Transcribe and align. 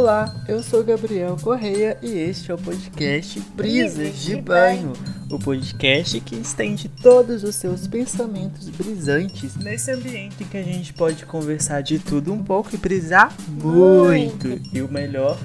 Olá, 0.00 0.32
eu 0.46 0.62
sou 0.62 0.84
Gabriel 0.84 1.36
Correia 1.42 1.98
e 2.00 2.12
este 2.18 2.52
é 2.52 2.54
o 2.54 2.56
podcast 2.56 3.40
Brisas 3.40 4.14
de 4.18 4.40
Banho, 4.40 4.92
o 5.28 5.40
podcast 5.40 6.20
que 6.20 6.36
estende 6.36 6.88
todos 6.88 7.42
os 7.42 7.56
seus 7.56 7.88
pensamentos 7.88 8.68
brisantes 8.68 9.56
nesse 9.56 9.90
ambiente 9.90 10.44
que 10.44 10.56
a 10.56 10.62
gente 10.62 10.94
pode 10.94 11.26
conversar 11.26 11.82
de 11.82 11.98
tudo 11.98 12.32
um 12.32 12.44
pouco 12.44 12.72
e 12.72 12.78
brisar 12.78 13.34
muito. 13.48 14.46
E 14.72 14.80
o 14.80 14.88
melhor, 14.88 15.36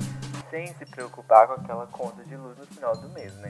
sem 0.51 0.67
se 0.67 0.85
preocupar 0.85 1.47
com 1.47 1.53
aquela 1.53 1.87
conta 1.87 2.23
de 2.23 2.35
luz 2.35 2.55
no 2.55 2.67
final 2.67 2.95
do 2.95 3.09
mês, 3.09 3.33
né? 3.37 3.49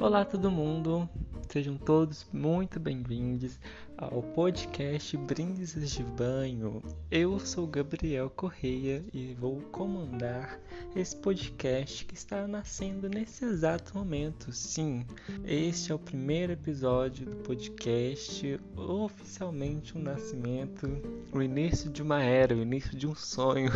Olá 0.00 0.24
todo 0.24 0.50
mundo, 0.50 1.06
sejam 1.50 1.76
todos 1.76 2.26
muito 2.32 2.80
bem-vindos 2.80 3.58
ao 3.96 4.22
podcast 4.22 5.16
Brindes 5.16 5.74
de 5.74 6.02
Banho. 6.02 6.82
Eu 7.10 7.38
sou 7.38 7.66
Gabriel 7.66 8.30
Correia 8.30 9.04
e 9.12 9.34
vou 9.34 9.60
comandar 9.70 10.58
esse 10.96 11.14
podcast 11.16 12.04
que 12.04 12.14
está 12.14 12.46
nascendo 12.46 13.08
nesse 13.08 13.44
exato 13.44 13.96
momento. 13.96 14.52
Sim, 14.52 15.06
este 15.44 15.92
é 15.92 15.94
o 15.94 15.98
primeiro 15.98 16.52
episódio 16.52 17.26
do 17.26 17.36
podcast, 17.36 18.60
oficialmente 18.76 19.96
um 19.96 20.02
nascimento, 20.02 20.88
o 21.32 21.42
início 21.42 21.90
de 21.90 22.02
uma 22.02 22.22
era, 22.22 22.54
o 22.54 22.62
início 22.62 22.96
de 22.96 23.06
um 23.06 23.14
sonho. 23.14 23.70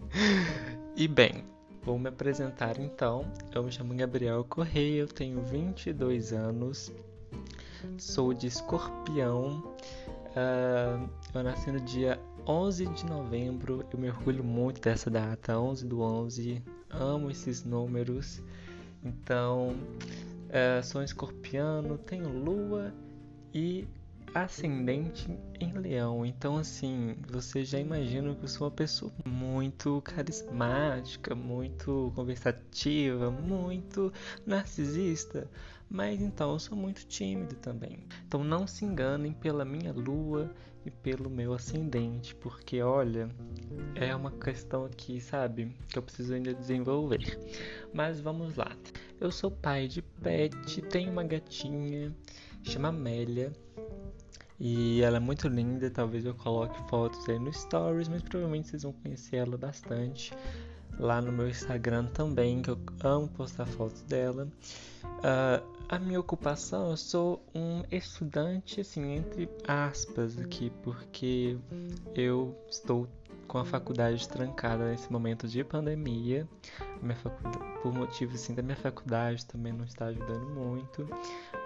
e 0.96 1.08
bem, 1.08 1.44
Vou 1.84 1.98
me 1.98 2.08
apresentar 2.08 2.80
então. 2.80 3.30
Eu 3.54 3.62
me 3.62 3.70
chamo 3.70 3.94
Gabriel 3.94 4.42
Correia, 4.44 5.00
eu 5.00 5.06
tenho 5.06 5.42
22 5.42 6.32
anos, 6.32 6.90
sou 7.98 8.32
de 8.32 8.46
escorpião. 8.46 9.62
Uh, 10.30 11.08
eu 11.34 11.42
nasci 11.42 11.70
no 11.70 11.80
dia 11.80 12.18
11 12.46 12.86
de 12.86 13.04
novembro, 13.04 13.84
eu 13.92 13.98
me 13.98 14.08
orgulho 14.08 14.42
muito 14.42 14.80
dessa 14.80 15.10
data, 15.10 15.58
11 15.58 15.86
do 15.86 16.00
11. 16.00 16.62
Amo 16.88 17.30
esses 17.30 17.64
números. 17.64 18.42
Então, 19.04 19.76
uh, 20.48 20.82
sou 20.82 21.02
um 21.02 21.04
escorpiano, 21.04 21.98
tenho 21.98 22.30
lua 22.30 22.94
e 23.52 23.86
ascendente 24.34 25.28
em 25.60 25.72
leão. 25.72 26.26
Então, 26.26 26.56
assim, 26.56 27.16
você 27.28 27.64
já 27.64 27.78
imagina 27.78 28.34
que 28.34 28.44
eu 28.44 28.48
sou 28.48 28.66
uma 28.66 28.74
pessoa 28.74 29.12
muito 29.24 30.02
carismática, 30.02 31.34
muito 31.34 32.12
conversativa, 32.14 33.30
muito 33.30 34.12
narcisista. 34.44 35.48
Mas 35.88 36.20
então 36.20 36.52
eu 36.52 36.58
sou 36.58 36.76
muito 36.76 37.06
tímido 37.06 37.54
também. 37.56 38.04
Então 38.26 38.42
não 38.42 38.66
se 38.66 38.84
enganem 38.84 39.32
pela 39.32 39.64
minha 39.64 39.92
lua 39.92 40.50
e 40.84 40.90
pelo 40.90 41.30
meu 41.30 41.54
ascendente, 41.54 42.34
porque 42.34 42.82
olha, 42.82 43.28
é 43.94 44.14
uma 44.14 44.30
questão 44.32 44.84
aqui, 44.84 45.20
sabe, 45.20 45.74
que 45.88 45.98
eu 45.98 46.02
preciso 46.02 46.34
ainda 46.34 46.52
desenvolver. 46.52 47.38
Mas 47.92 48.20
vamos 48.20 48.56
lá. 48.56 48.76
Eu 49.20 49.30
sou 49.30 49.50
pai 49.50 49.86
de 49.86 50.02
pet, 50.02 50.82
tenho 50.82 51.12
uma 51.12 51.22
gatinha, 51.22 52.14
chama 52.62 52.88
Amélia. 52.88 53.52
E 54.58 55.02
ela 55.02 55.16
é 55.16 55.20
muito 55.20 55.48
linda, 55.48 55.90
talvez 55.90 56.24
eu 56.24 56.34
coloque 56.34 56.80
fotos 56.88 57.28
aí 57.28 57.38
no 57.38 57.52
stories, 57.52 58.08
mas 58.08 58.22
provavelmente 58.22 58.68
vocês 58.68 58.82
vão 58.84 58.92
conhecer 58.92 59.36
ela 59.36 59.58
bastante 59.58 60.32
lá 60.98 61.20
no 61.20 61.32
meu 61.32 61.48
Instagram 61.48 62.06
também, 62.06 62.62
que 62.62 62.70
eu 62.70 62.78
amo 63.02 63.28
postar 63.28 63.66
fotos 63.66 64.02
dela. 64.02 64.48
Uh, 65.04 65.74
a 65.88 65.98
minha 65.98 66.18
ocupação, 66.18 66.90
eu 66.90 66.96
sou 66.96 67.44
um 67.54 67.82
estudante, 67.90 68.80
assim, 68.80 69.16
entre 69.16 69.48
aspas 69.66 70.38
aqui, 70.38 70.72
porque 70.82 71.56
eu 72.14 72.56
estou 72.68 73.08
com 73.46 73.58
a 73.58 73.64
faculdade 73.64 74.28
trancada 74.28 74.90
nesse 74.90 75.12
momento 75.12 75.46
de 75.46 75.62
pandemia. 75.62 76.48
por 77.82 77.92
motivos 77.92 78.34
assim 78.36 78.54
da 78.54 78.62
minha 78.62 78.76
faculdade 78.76 79.44
também 79.46 79.72
não 79.72 79.84
está 79.84 80.06
ajudando 80.06 80.46
muito, 80.50 81.06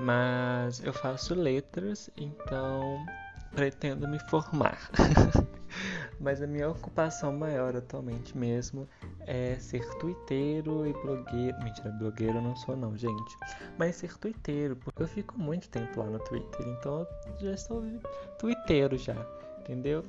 mas 0.01 0.83
eu 0.85 0.93
faço 0.93 1.35
letras, 1.35 2.11
então 2.17 3.07
pretendo 3.53 4.07
me 4.09 4.19
formar. 4.29 4.91
mas 6.21 6.43
a 6.43 6.47
minha 6.47 6.69
ocupação 6.69 7.33
maior 7.33 7.77
atualmente 7.77 8.37
mesmo 8.37 8.89
é 9.27 9.57
ser 9.57 9.87
twitteiro 9.99 10.87
e 10.87 10.93
blogueiro. 10.93 11.59
Mentira, 11.63 11.91
blogueiro 11.93 12.39
eu 12.39 12.43
não 12.43 12.57
sou 12.57 12.77
não, 12.77 12.97
gente. 12.97 13.37
Mas 13.79 13.97
ser 13.97 14.17
twitteiro, 14.19 14.77
porque 14.77 15.03
eu 15.03 15.09
fico 15.09 15.39
muito 15.39 15.69
tempo 15.69 16.01
lá 16.01 16.07
no 16.07 16.19
Twitter, 16.21 16.67
então 16.69 17.07
eu 17.27 17.41
já 17.41 17.53
estou 17.53 17.83
twitteiro 18.39 18.97
já, 18.97 19.17
entendeu? 19.61 20.05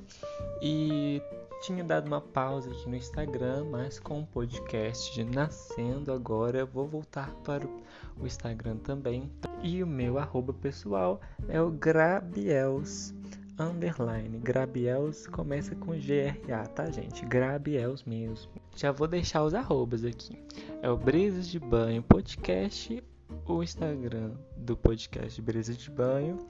E 0.60 1.22
tinha 1.62 1.84
dado 1.84 2.06
uma 2.06 2.20
pausa 2.20 2.70
aqui 2.70 2.88
no 2.88 2.96
Instagram, 2.96 3.64
mas 3.70 4.00
com 4.00 4.20
o 4.20 4.26
podcast 4.26 5.22
nascendo 5.24 6.12
agora, 6.12 6.58
eu 6.60 6.66
vou 6.66 6.86
voltar 6.86 7.30
para 7.44 7.66
o 8.18 8.26
Instagram 8.26 8.76
também. 8.78 9.30
E 9.62 9.82
o 9.82 9.86
meu 9.86 10.18
arroba 10.18 10.52
pessoal 10.54 11.20
é 11.48 11.60
o 11.60 11.70
Grabiels 11.70 13.14
underline. 13.60 14.38
Grabiels 14.38 15.26
começa 15.26 15.74
com 15.76 15.92
GRA, 15.92 16.66
tá, 16.68 16.90
gente? 16.90 17.24
Grabiels 17.26 18.02
mesmo. 18.04 18.50
Já 18.74 18.90
vou 18.90 19.06
deixar 19.06 19.44
os 19.44 19.54
arrobas 19.54 20.04
aqui. 20.04 20.38
É 20.82 20.90
o 20.90 20.96
Brisas 20.96 21.46
de 21.46 21.60
Banho 21.60 22.02
Podcast, 22.02 23.04
o 23.46 23.62
Instagram 23.62 24.32
do 24.56 24.76
podcast 24.76 25.40
Brisas 25.42 25.76
de 25.76 25.90
Banho 25.90 26.46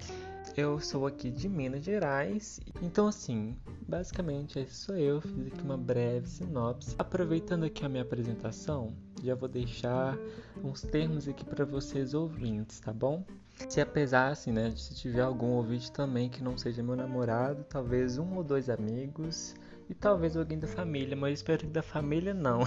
eu 0.57 0.81
sou 0.81 1.07
aqui 1.07 1.31
de 1.31 1.49
Minas 1.49 1.85
Gerais, 1.85 2.61
então 2.83 3.07
assim, 3.07 3.57
basicamente 3.87 4.59
esse 4.59 4.75
sou 4.75 4.97
eu, 4.97 5.21
fiz 5.21 5.47
aqui 5.47 5.63
uma 5.63 5.77
breve 5.77 6.29
sinopse. 6.29 6.95
Aproveitando 6.99 7.65
aqui 7.65 7.85
a 7.85 7.89
minha 7.89 8.03
apresentação, 8.03 8.93
já 9.23 9.35
vou 9.35 9.49
deixar 9.49 10.19
uns 10.63 10.83
termos 10.83 11.29
aqui 11.29 11.45
para 11.45 11.65
vocês 11.65 12.15
ouvintes, 12.15 12.81
tá 12.81 12.93
bom? 12.93 13.25
Se 13.69 13.81
apesar, 13.81 14.29
assim, 14.29 14.53
né, 14.53 14.73
se 14.77 14.95
tiver 14.95 15.23
algum 15.23 15.53
ouvinte 15.53 15.93
também 15.93 16.29
que 16.29 16.43
não 16.43 16.57
seja 16.57 16.83
meu 16.83 16.97
namorado, 16.97 17.65
talvez 17.69 18.19
um 18.19 18.37
ou 18.37 18.43
dois 18.45 18.69
amigos 18.69 19.55
e 19.89 19.95
talvez 19.95 20.37
alguém 20.37 20.59
da 20.59 20.69
família, 20.69 21.17
mas 21.17 21.41
espero 21.41 21.59
que 21.59 21.67
da 21.67 21.83
família 21.83 22.33
não. 22.33 22.61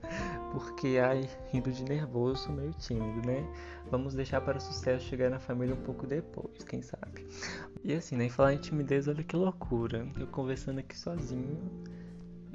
Porque, 0.52 0.98
ai, 1.02 1.28
rindo 1.50 1.70
de 1.70 1.84
nervoso, 1.84 2.50
meio 2.50 2.72
tímido, 2.74 3.26
né? 3.26 3.46
Vamos 3.90 4.14
deixar 4.14 4.40
para 4.40 4.58
o 4.58 4.60
sucesso 4.60 5.04
chegar 5.06 5.30
na 5.30 5.38
família 5.38 5.74
um 5.74 5.82
pouco 5.82 6.06
depois, 6.06 6.64
quem 6.64 6.82
sabe. 6.82 7.26
E 7.84 7.94
assim, 7.94 8.16
nem 8.16 8.28
né, 8.28 8.32
falar 8.32 8.54
em 8.54 8.58
timidez, 8.58 9.08
olha 9.08 9.22
que 9.22 9.36
loucura. 9.36 10.06
Eu 10.18 10.26
conversando 10.26 10.78
aqui 10.78 10.96
sozinho 10.96 11.58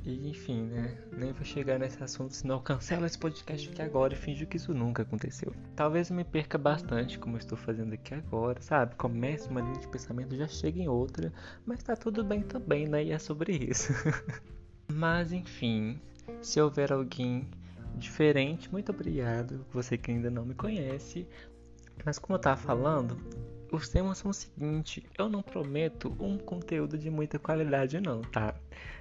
e 0.07 0.29
enfim, 0.29 0.63
né? 0.67 0.97
Nem 1.11 1.33
vou 1.33 1.43
chegar 1.43 1.77
nesse 1.77 2.01
assunto, 2.01 2.33
senão 2.33 2.61
cancela 2.61 3.05
esse 3.05 3.17
podcast 3.17 3.69
aqui 3.69 3.81
agora 3.81 4.13
e 4.13 4.15
finjo 4.15 4.47
que 4.47 4.55
isso 4.55 4.73
nunca 4.73 5.03
aconteceu. 5.03 5.53
Talvez 5.75 6.09
me 6.09 6.23
perca 6.23 6.57
bastante, 6.57 7.19
como 7.19 7.37
estou 7.37 7.57
fazendo 7.57 7.93
aqui 7.93 8.13
agora, 8.13 8.61
sabe? 8.61 8.95
Comece 8.95 9.49
uma 9.49 9.59
linha 9.61 9.79
de 9.79 9.87
pensamento, 9.87 10.35
já 10.35 10.47
chega 10.47 10.79
em 10.79 10.87
outra, 10.87 11.33
mas 11.65 11.83
tá 11.83 11.95
tudo 11.95 12.23
bem 12.23 12.41
também, 12.41 12.87
né? 12.87 13.03
E 13.03 13.11
é 13.11 13.19
sobre 13.19 13.53
isso. 13.53 13.91
mas 14.87 15.33
enfim, 15.33 15.99
se 16.41 16.61
houver 16.61 16.93
alguém 16.93 17.49
diferente, 17.95 18.71
muito 18.71 18.91
obrigado. 18.91 19.65
Você 19.73 19.97
que 19.97 20.11
ainda 20.11 20.29
não 20.29 20.45
me 20.45 20.53
conhece. 20.53 21.27
Mas 22.05 22.17
como 22.19 22.35
eu 22.35 22.41
tava 22.41 22.57
falando, 22.57 23.17
os 23.71 23.89
temas 23.89 24.17
são 24.19 24.31
o 24.31 24.33
seguinte: 24.33 25.05
eu 25.17 25.29
não 25.29 25.41
prometo 25.41 26.15
um 26.19 26.37
conteúdo 26.37 26.97
de 26.97 27.09
muita 27.09 27.37
qualidade, 27.39 27.99
não, 27.99 28.21
tá? 28.21 28.55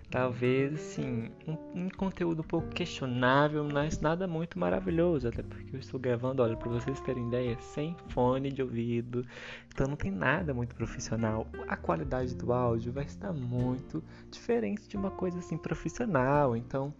Talvez, 0.08 0.72
assim, 0.74 1.30
um, 1.48 1.56
um, 1.74 1.88
conteúdo 1.88 2.40
um 2.40 2.46
pouco 2.46 2.68
questionável, 2.68 3.64
mas 3.64 4.00
nada 4.00 4.26
muito 4.28 4.56
maravilhoso, 4.56 5.26
até 5.26 5.42
porque 5.42 5.74
eu 5.74 5.80
estou 5.80 5.98
gravando, 5.98 6.44
olha, 6.44 6.56
para 6.56 6.70
vocês 6.70 7.00
terem 7.00 7.26
ideia, 7.26 7.58
sem 7.60 7.96
fone 8.10 8.52
de 8.52 8.62
ouvido, 8.62 9.26
então 9.66 9.88
não 9.88 9.96
tem 9.96 10.12
nada 10.12 10.54
muito 10.54 10.76
profissional. 10.76 11.48
A 11.66 11.76
qualidade 11.76 12.36
do 12.36 12.52
áudio 12.52 12.92
vai 12.92 13.04
estar 13.04 13.32
muito 13.32 14.02
diferente 14.30 14.88
de 14.88 14.96
uma 14.96 15.10
coisa 15.10 15.40
assim 15.40 15.58
profissional, 15.58 16.56
então 16.56 16.94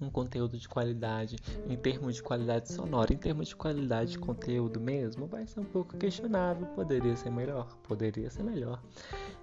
um 0.00 0.10
conteúdo 0.10 0.58
de 0.58 0.68
qualidade 0.68 1.36
em 1.68 1.76
termos 1.76 2.16
de 2.16 2.22
qualidade 2.22 2.72
sonora, 2.72 3.12
em 3.12 3.16
termos 3.16 3.48
de 3.48 3.56
qualidade 3.56 4.12
de 4.12 4.18
conteúdo 4.18 4.80
mesmo, 4.80 5.26
vai 5.26 5.46
ser 5.46 5.60
um 5.60 5.64
pouco 5.64 5.96
questionável. 5.96 6.66
Poderia 6.68 7.16
ser 7.16 7.30
melhor, 7.30 7.76
poderia 7.82 8.30
ser 8.30 8.42
melhor. 8.42 8.82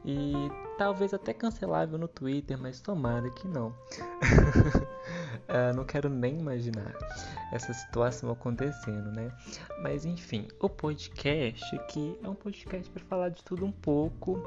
E 0.06 0.34
talvez 0.78 1.14
até 1.14 1.34
cancelável 1.34 1.98
no 1.98 2.08
Twitter, 2.08 2.58
mas 2.58 2.82
tomara 2.82 3.30
que 3.32 3.48
não. 3.48 3.74
uh, 5.50 5.76
não 5.76 5.84
quero 5.84 6.10
nem 6.10 6.40
imaginar 6.40 6.94
essa 7.52 7.74
situação 7.74 8.32
acontecendo, 8.32 9.12
né? 9.12 9.32
Mas 9.82 10.06
enfim, 10.06 10.48
o 10.60 10.70
podcast 10.70 11.76
aqui 11.76 12.18
é 12.24 12.30
um 12.30 12.36
podcast 12.36 12.90
para 12.90 13.04
falar 13.06 13.30
de 13.30 13.44
tudo 13.44 13.66
um 13.66 13.72
pouco 13.72 14.42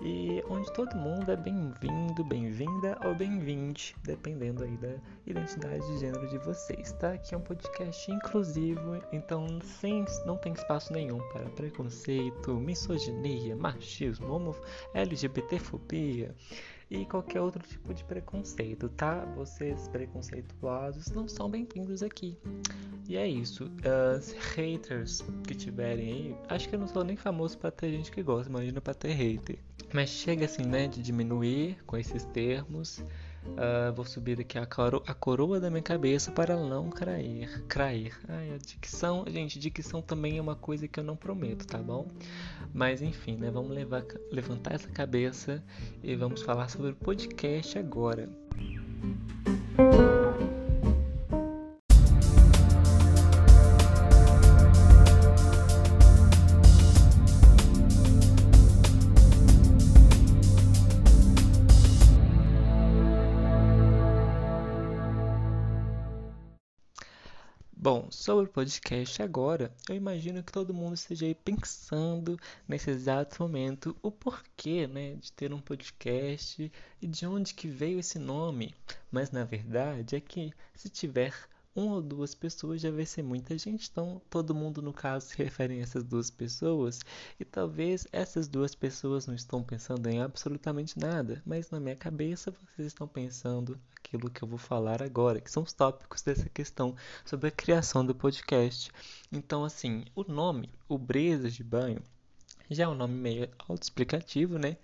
e 0.00 0.42
onde 0.48 0.72
todo 0.72 0.96
mundo 0.96 1.30
é 1.30 1.36
bem-vindo, 1.36 2.24
bem-vinda 2.24 2.98
ou 3.04 3.14
bem-vinde, 3.14 3.96
dependendo 4.04 4.64
aí 4.64 4.76
da 4.76 4.94
identidade 5.26 5.86
de 5.86 5.98
gênero 5.98 6.26
de 6.28 6.38
vocês, 6.38 6.92
tá? 6.92 7.12
Aqui 7.12 7.34
é 7.34 7.38
um 7.38 7.42
podcast 7.42 8.10
inclusivo, 8.10 9.02
então 9.12 9.46
sem, 9.60 10.04
não 10.24 10.36
tem 10.36 10.52
espaço 10.52 10.92
nenhum 10.92 11.18
para 11.32 11.48
preconceito, 11.50 12.54
misoginia, 12.54 13.56
machismo, 13.56 14.32
homo, 14.32 14.56
LGBTfobia 14.94 16.34
e 16.90 17.04
qualquer 17.04 17.40
outro 17.40 17.62
tipo 17.66 17.92
de 17.92 18.02
preconceito, 18.04 18.88
tá? 18.88 19.24
Vocês 19.36 19.88
preconceituosos 19.88 21.08
não 21.08 21.28
são 21.28 21.50
bem-vindos 21.50 22.02
aqui. 22.02 22.36
E 23.08 23.16
é 23.16 23.26
isso. 23.26 23.70
Os 24.16 24.32
haters 24.54 25.24
que 25.46 25.54
tiverem 25.54 26.12
aí, 26.12 26.36
acho 26.48 26.68
que 26.68 26.74
eu 26.74 26.78
não 26.78 26.88
sou 26.88 27.04
nem 27.04 27.16
famoso 27.16 27.58
para 27.58 27.70
ter 27.70 27.90
gente 27.90 28.10
que 28.10 28.22
gosta, 28.22 28.50
imagina 28.50 28.80
para 28.80 28.94
ter 28.94 29.12
hater. 29.12 29.58
Mas 29.92 30.10
chega 30.10 30.44
assim, 30.44 30.62
né, 30.62 30.86
de 30.86 31.02
diminuir 31.02 31.78
com 31.86 31.96
esses 31.96 32.24
termos. 32.26 33.02
Uh, 33.56 33.92
vou 33.94 34.04
subir 34.04 34.40
aqui 34.40 34.58
a, 34.58 34.66
coro 34.66 35.02
a, 35.06 35.14
coroa 35.14 35.58
da 35.58 35.70
minha 35.70 35.82
cabeça 35.82 36.30
para 36.30 36.56
não 36.56 36.90
crair. 36.90 37.64
Crair. 37.66 38.16
Ai, 38.28 38.54
a 38.54 38.58
dicção, 38.58 39.24
gente, 39.28 39.58
dicção 39.58 40.00
também 40.00 40.38
é 40.38 40.40
uma 40.40 40.56
coisa 40.56 40.86
que 40.86 41.00
eu 41.00 41.04
não 41.04 41.16
prometo, 41.16 41.66
tá 41.66 41.78
bom? 41.78 42.06
Mas 42.72 43.02
enfim, 43.02 43.36
né? 43.36 43.50
Vamos 43.50 43.70
levar, 43.70 44.04
levantar 44.30 44.74
essa 44.74 44.88
cabeça 44.88 45.62
e 46.02 46.14
vamos 46.14 46.42
falar 46.42 46.68
sobre 46.68 46.92
o 46.92 46.96
podcast 46.96 47.78
agora. 47.78 48.28
Música 49.78 50.17
sobre 68.28 68.44
o 68.44 68.52
podcast 68.52 69.22
agora, 69.22 69.74
eu 69.88 69.94
imagino 69.94 70.42
que 70.42 70.52
todo 70.52 70.74
mundo 70.74 70.92
esteja 70.92 71.24
aí 71.24 71.34
pensando 71.34 72.38
nesse 72.68 72.90
exato 72.90 73.42
momento 73.42 73.96
o 74.02 74.10
porquê, 74.10 74.86
né, 74.86 75.14
de 75.14 75.32
ter 75.32 75.50
um 75.50 75.58
podcast 75.58 76.70
e 77.00 77.06
de 77.06 77.26
onde 77.26 77.54
que 77.54 77.66
veio 77.66 77.98
esse 77.98 78.18
nome. 78.18 78.74
Mas 79.10 79.30
na 79.30 79.44
verdade 79.44 80.14
é 80.14 80.20
que 80.20 80.52
se 80.74 80.90
tiver 80.90 81.32
uma 81.74 81.94
ou 81.94 82.02
duas 82.02 82.34
pessoas 82.34 82.82
já 82.82 82.90
vai 82.90 83.06
ser 83.06 83.22
muita 83.22 83.56
gente. 83.56 83.88
Então, 83.90 84.20
todo 84.28 84.54
mundo, 84.54 84.82
no 84.82 84.92
caso, 84.92 85.28
se 85.28 85.36
refere 85.42 85.78
a 85.78 85.82
essas 85.82 86.04
duas 86.04 86.30
pessoas. 86.30 87.00
E 87.40 87.46
talvez 87.46 88.06
essas 88.12 88.46
duas 88.46 88.74
pessoas 88.74 89.26
não 89.26 89.34
estão 89.34 89.62
pensando 89.62 90.06
em 90.06 90.20
absolutamente 90.20 90.98
nada, 90.98 91.42
mas 91.46 91.70
na 91.70 91.80
minha 91.80 91.96
cabeça 91.96 92.50
vocês 92.50 92.88
estão 92.88 93.08
pensando 93.08 93.80
aquilo 94.08 94.30
que 94.30 94.42
eu 94.42 94.48
vou 94.48 94.58
falar 94.58 95.02
agora, 95.02 95.40
que 95.40 95.50
são 95.50 95.62
os 95.62 95.72
tópicos 95.72 96.22
dessa 96.22 96.48
questão 96.48 96.96
sobre 97.24 97.48
a 97.48 97.50
criação 97.50 98.04
do 98.04 98.14
podcast. 98.14 98.90
Então, 99.30 99.64
assim, 99.64 100.04
o 100.14 100.24
nome, 100.24 100.70
o 100.88 100.96
Brezas 100.96 101.54
de 101.54 101.62
Banho, 101.62 102.02
já 102.70 102.84
é 102.84 102.88
um 102.88 102.94
nome 102.94 103.14
meio 103.14 103.48
autoexplicativo, 103.58 104.58
né? 104.58 104.76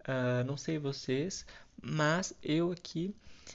Uh, 0.00 0.44
não 0.46 0.56
sei 0.56 0.78
vocês, 0.78 1.44
mas 1.80 2.32
eu 2.42 2.72
aqui 2.72 3.14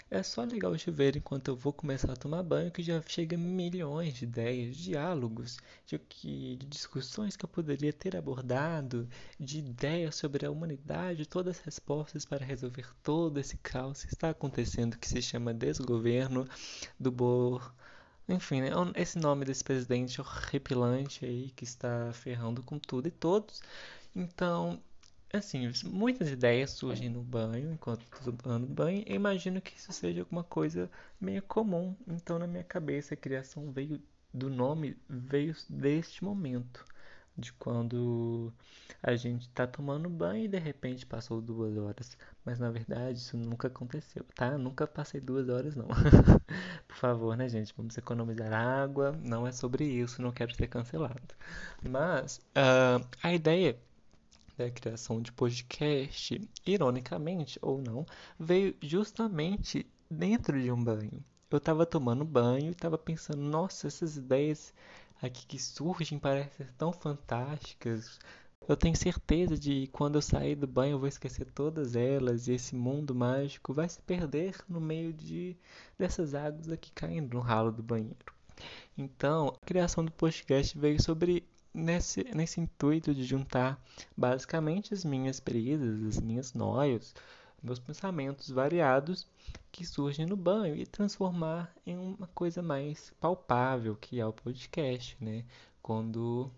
é 0.10 0.22
só 0.22 0.44
legal 0.44 0.76
de 0.76 0.92
ver 0.92 1.16
enquanto 1.16 1.48
eu 1.50 1.56
vou 1.56 1.74
começar 1.74 2.12
a 2.12 2.16
tomar 2.16 2.44
banho 2.44 2.72
que 2.72 2.84
já 2.84 3.02
chega 3.08 3.38
milhões 3.38 4.14
de 4.14 4.24
ideias, 4.24 4.78
diálogos, 4.78 5.58
de, 5.86 5.98
que, 5.98 6.58
de 6.58 6.66
discussões 6.68 7.36
que 7.36 7.44
eu 7.44 7.50
poderia 7.50 7.92
ter 7.92 8.16
abordado, 8.16 9.08
de 9.40 9.60
ideias 9.60 10.16
sobre 10.16 10.46
a 10.46 10.52
humanidade, 10.52 11.26
todas 11.26 11.58
as 11.58 11.66
respostas 11.66 12.24
para 12.26 12.46
resolver 12.46 12.88
todo 13.04 13.40
esse 13.40 13.58
caos 13.58 14.04
que 14.04 14.14
está 14.14 14.30
acontecendo 14.30 14.98
que 14.98 15.08
se 15.08 15.22
chama 15.22 15.54
desgoverno 15.54 16.48
do 17.00 17.12
Bor. 17.12 17.74
Enfim, 18.28 18.62
né? 18.62 18.70
esse 18.96 19.18
nome 19.20 19.46
desse 19.46 19.64
presidente 19.64 20.20
horripilante 20.20 21.26
aí 21.26 21.52
que 21.56 21.64
está 21.64 22.12
ferrando 22.14 22.64
com 22.64 22.80
tudo 22.80 23.08
e 23.08 23.12
todos. 23.12 23.62
Então, 24.16 24.82
assim, 25.38 25.72
muitas 25.86 26.30
ideias 26.30 26.72
surgem 26.72 27.10
no 27.10 27.22
banho, 27.22 27.72
enquanto 27.72 28.02
estou 28.02 28.34
tomando 28.34 28.68
banho. 28.68 29.04
Eu 29.06 29.16
imagino 29.16 29.62
que 29.62 29.78
isso 29.78 29.92
seja 29.92 30.22
alguma 30.22 30.44
coisa 30.44 30.90
meio 31.20 31.42
comum. 31.44 31.96
Então, 32.08 32.40
na 32.40 32.48
minha 32.48 32.64
cabeça, 32.64 33.14
a 33.14 33.18
criação 33.18 33.72
veio 33.72 34.02
do 34.34 34.50
nome, 34.50 34.98
veio 35.10 35.56
deste 35.70 36.24
momento. 36.24 36.86
De 37.38 37.52
quando 37.52 38.54
a 39.04 39.14
gente 39.18 39.42
está 39.42 39.68
tomando 39.68 40.10
banho 40.10 40.46
e 40.46 40.48
de 40.48 40.58
repente 40.58 41.06
passou 41.06 41.42
duas 41.42 41.76
horas. 41.76 42.18
Mas 42.46 42.60
na 42.60 42.72
verdade 42.72 43.18
isso 43.18 43.36
nunca 43.36 43.68
aconteceu, 43.68 44.24
tá? 44.34 44.58
Nunca 44.58 44.88
passei 44.88 45.20
duas 45.20 45.50
horas, 45.50 45.76
não. 45.76 45.88
Por 46.88 46.96
favor, 46.96 47.36
né, 47.36 47.50
gente? 47.50 47.74
Vamos 47.76 47.98
economizar 47.98 48.54
água. 48.54 49.12
Não 49.22 49.46
é 49.46 49.52
sobre 49.52 49.84
isso, 49.84 50.22
não 50.22 50.32
quero 50.32 50.56
ser 50.56 50.68
cancelado. 50.68 51.36
Mas 51.84 52.38
uh, 52.56 53.06
a 53.22 53.34
ideia 53.34 53.78
da 54.58 54.70
criação 54.70 55.22
de 55.22 55.32
podcast, 55.32 56.42
ironicamente 56.66 57.60
ou 57.62 57.82
não, 57.82 58.06
veio 58.40 58.76
justamente 58.82 59.86
dentro 60.10 60.62
de 60.62 60.72
um 60.72 60.84
banho. 60.84 61.24
Eu 61.50 61.58
estava 61.58 61.86
tomando 61.86 62.26
banho 62.26 62.68
e 62.68 62.72
estava 62.72 62.98
pensando, 62.98 63.42
nossa, 63.42 63.88
essas 63.88 64.18
ideias 64.18 64.74
aqui 65.22 65.46
que 65.46 65.60
surgem 65.60 66.20
parecem 66.20 66.68
tão 66.78 66.92
fantásticas. 66.92 68.20
Eu 68.68 68.76
tenho 68.76 68.96
certeza 68.96 69.58
de 69.58 69.88
quando 69.92 70.16
eu 70.16 70.22
sair 70.22 70.56
do 70.56 70.66
banho 70.66 70.94
eu 70.94 71.00
vou 71.00 71.08
esquecer 71.08 71.46
todas 71.52 71.96
elas 71.96 72.48
e 72.48 72.54
esse 72.54 72.76
mundo 72.76 73.14
mágico 73.14 73.74
vai 73.74 73.88
se 73.88 74.02
perder 74.02 74.56
no 74.68 74.82
meio 74.82 75.14
de 75.14 75.56
dessas 75.98 76.34
águas 76.34 76.70
aqui 76.70 76.92
caindo 76.92 77.36
no 77.36 77.40
ralo 77.42 77.72
do 77.72 77.84
banheiro. 77.84 78.34
Então, 78.98 79.50
a 79.50 79.66
criação 79.66 80.04
do 80.04 80.12
podcast 80.12 80.78
veio 80.78 81.02
sobre 81.02 81.48
nesse, 81.76 82.24
nesse 82.34 82.62
intuito 82.62 83.14
de 83.14 83.24
juntar 83.24 83.80
basicamente 84.16 84.94
as 84.94 85.04
minhas 85.04 85.40
brisas, 85.40 86.04
as 86.04 86.22
minhas 86.22 86.54
noias, 86.54 87.14
meus 87.62 87.80
pensamentos 87.80 88.50
variados 88.50 89.28
que 89.72 89.86
surgem 89.86 90.26
no 90.26 90.38
banho 90.38 90.76
e 90.76 90.86
transformar 90.86 91.74
em 91.86 91.98
uma 91.98 92.28
coisa 92.28 92.62
mais 92.62 93.12
palpável 93.20 93.96
que 93.96 94.20
é 94.20 94.26
o 94.26 94.32
podcast, 94.32 95.18
né? 95.20 95.44
Quando 95.82 96.50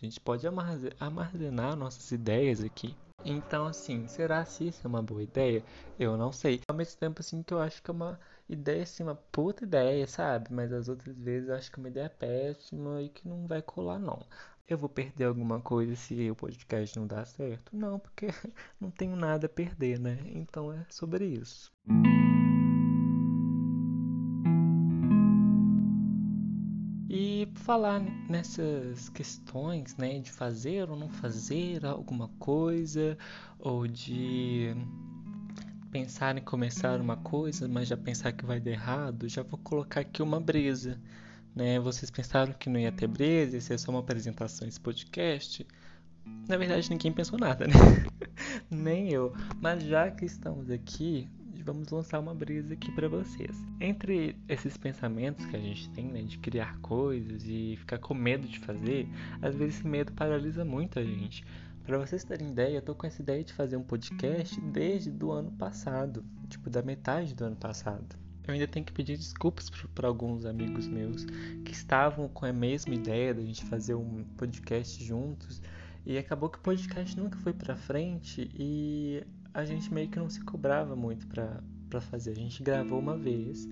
a 0.00 0.04
gente 0.04 0.20
pode 0.20 0.46
armazenar 1.00 1.74
nossas 1.74 2.10
ideias 2.12 2.62
aqui. 2.62 2.94
Então, 3.24 3.66
assim, 3.66 4.06
será 4.06 4.44
se 4.44 4.68
isso 4.68 4.82
é 4.84 4.88
uma 4.88 5.02
boa 5.02 5.22
ideia? 5.22 5.64
Eu 5.98 6.16
não 6.16 6.30
sei. 6.30 6.60
Ao 6.68 6.76
mesmo 6.76 7.00
tempo, 7.00 7.20
assim, 7.20 7.42
que 7.42 7.52
eu 7.52 7.58
acho 7.58 7.82
que 7.82 7.90
é 7.90 7.94
uma 7.94 8.20
ideia, 8.48 8.82
assim, 8.82 9.02
uma 9.02 9.16
puta 9.16 9.64
ideia, 9.64 10.06
sabe? 10.06 10.52
Mas 10.52 10.72
as 10.72 10.88
outras 10.88 11.16
vezes 11.16 11.48
eu 11.48 11.56
acho 11.56 11.72
que 11.72 11.80
é 11.80 11.82
uma 11.82 11.88
ideia 11.88 12.10
péssima 12.10 13.02
e 13.02 13.08
que 13.08 13.26
não 13.26 13.46
vai 13.46 13.62
colar, 13.62 13.98
não 13.98 14.24
eu 14.68 14.76
vou 14.76 14.88
perder 14.88 15.24
alguma 15.24 15.60
coisa 15.60 15.94
se 15.94 16.30
o 16.30 16.34
podcast 16.34 16.98
não 16.98 17.06
dar 17.06 17.24
certo? 17.24 17.76
Não, 17.76 17.98
porque 17.98 18.26
não 18.80 18.90
tenho 18.90 19.14
nada 19.14 19.46
a 19.46 19.48
perder, 19.48 19.98
né? 20.00 20.18
Então 20.26 20.72
é 20.72 20.84
sobre 20.90 21.24
isso. 21.24 21.72
E 27.08 27.48
falar 27.54 28.00
nessas 28.28 29.08
questões, 29.08 29.96
né, 29.96 30.18
de 30.18 30.32
fazer 30.32 30.90
ou 30.90 30.96
não 30.96 31.08
fazer 31.08 31.86
alguma 31.86 32.28
coisa, 32.38 33.16
ou 33.58 33.86
de 33.86 34.74
pensar 35.92 36.36
em 36.36 36.42
começar 36.42 37.00
uma 37.00 37.16
coisa, 37.16 37.68
mas 37.68 37.88
já 37.88 37.96
pensar 37.96 38.32
que 38.32 38.44
vai 38.44 38.60
dar 38.60 38.72
errado, 38.72 39.28
já 39.28 39.42
vou 39.42 39.58
colocar 39.60 40.00
aqui 40.00 40.20
uma 40.20 40.40
brisa 40.40 41.00
né? 41.56 41.80
Vocês 41.80 42.10
pensaram 42.10 42.52
que 42.52 42.68
não 42.68 42.78
ia 42.78 42.92
ter 42.92 43.06
brisa, 43.06 43.56
ia 43.56 43.60
ser 43.62 43.78
só 43.78 43.90
uma 43.90 44.00
apresentação 44.00 44.68
esse 44.68 44.78
podcast? 44.78 45.66
Na 46.46 46.56
verdade, 46.58 46.90
ninguém 46.90 47.10
pensou 47.10 47.38
nada, 47.38 47.66
né? 47.66 47.72
Nem 48.70 49.10
eu. 49.10 49.32
Mas 49.60 49.82
já 49.82 50.10
que 50.10 50.26
estamos 50.26 50.70
aqui, 50.70 51.26
vamos 51.64 51.88
lançar 51.88 52.20
uma 52.20 52.34
brisa 52.34 52.74
aqui 52.74 52.92
para 52.92 53.08
vocês. 53.08 53.56
Entre 53.80 54.36
esses 54.48 54.76
pensamentos 54.76 55.46
que 55.46 55.56
a 55.56 55.60
gente 55.60 55.88
tem, 55.90 56.04
né, 56.04 56.22
de 56.22 56.36
criar 56.38 56.78
coisas 56.80 57.42
e 57.46 57.76
ficar 57.78 57.98
com 57.98 58.12
medo 58.12 58.46
de 58.46 58.58
fazer, 58.58 59.08
às 59.40 59.54
vezes 59.54 59.76
esse 59.76 59.86
medo 59.86 60.12
paralisa 60.12 60.64
muito 60.64 60.98
a 60.98 61.04
gente. 61.04 61.42
Para 61.84 61.98
vocês 61.98 62.22
terem 62.22 62.50
ideia, 62.50 62.76
eu 62.76 62.82
tô 62.82 62.94
com 62.94 63.06
essa 63.06 63.22
ideia 63.22 63.42
de 63.42 63.52
fazer 63.52 63.76
um 63.76 63.82
podcast 63.82 64.60
desde 64.60 65.10
do 65.10 65.30
ano 65.30 65.52
passado, 65.52 66.24
tipo 66.48 66.68
da 66.68 66.82
metade 66.82 67.34
do 67.34 67.44
ano 67.44 67.56
passado 67.56 68.25
eu 68.46 68.54
ainda 68.54 68.66
tenho 68.66 68.84
que 68.84 68.92
pedir 68.92 69.16
desculpas 69.16 69.70
para 69.94 70.06
alguns 70.06 70.44
amigos 70.44 70.86
meus 70.86 71.24
que 71.64 71.72
estavam 71.72 72.28
com 72.28 72.46
a 72.46 72.52
mesma 72.52 72.94
ideia 72.94 73.34
da 73.34 73.42
gente 73.42 73.64
fazer 73.64 73.94
um 73.94 74.24
podcast 74.36 75.02
juntos 75.02 75.60
e 76.04 76.16
acabou 76.16 76.48
que 76.48 76.58
o 76.58 76.60
podcast 76.60 77.18
nunca 77.18 77.36
foi 77.38 77.52
para 77.52 77.76
frente 77.76 78.48
e 78.54 79.24
a 79.52 79.64
gente 79.64 79.92
meio 79.92 80.08
que 80.08 80.18
não 80.18 80.30
se 80.30 80.40
cobrava 80.40 80.94
muito 80.94 81.26
pra 81.26 82.00
fazer. 82.00 82.30
A 82.30 82.34
gente 82.34 82.62
gravou 82.62 83.00
uma 83.00 83.16
vez 83.16 83.66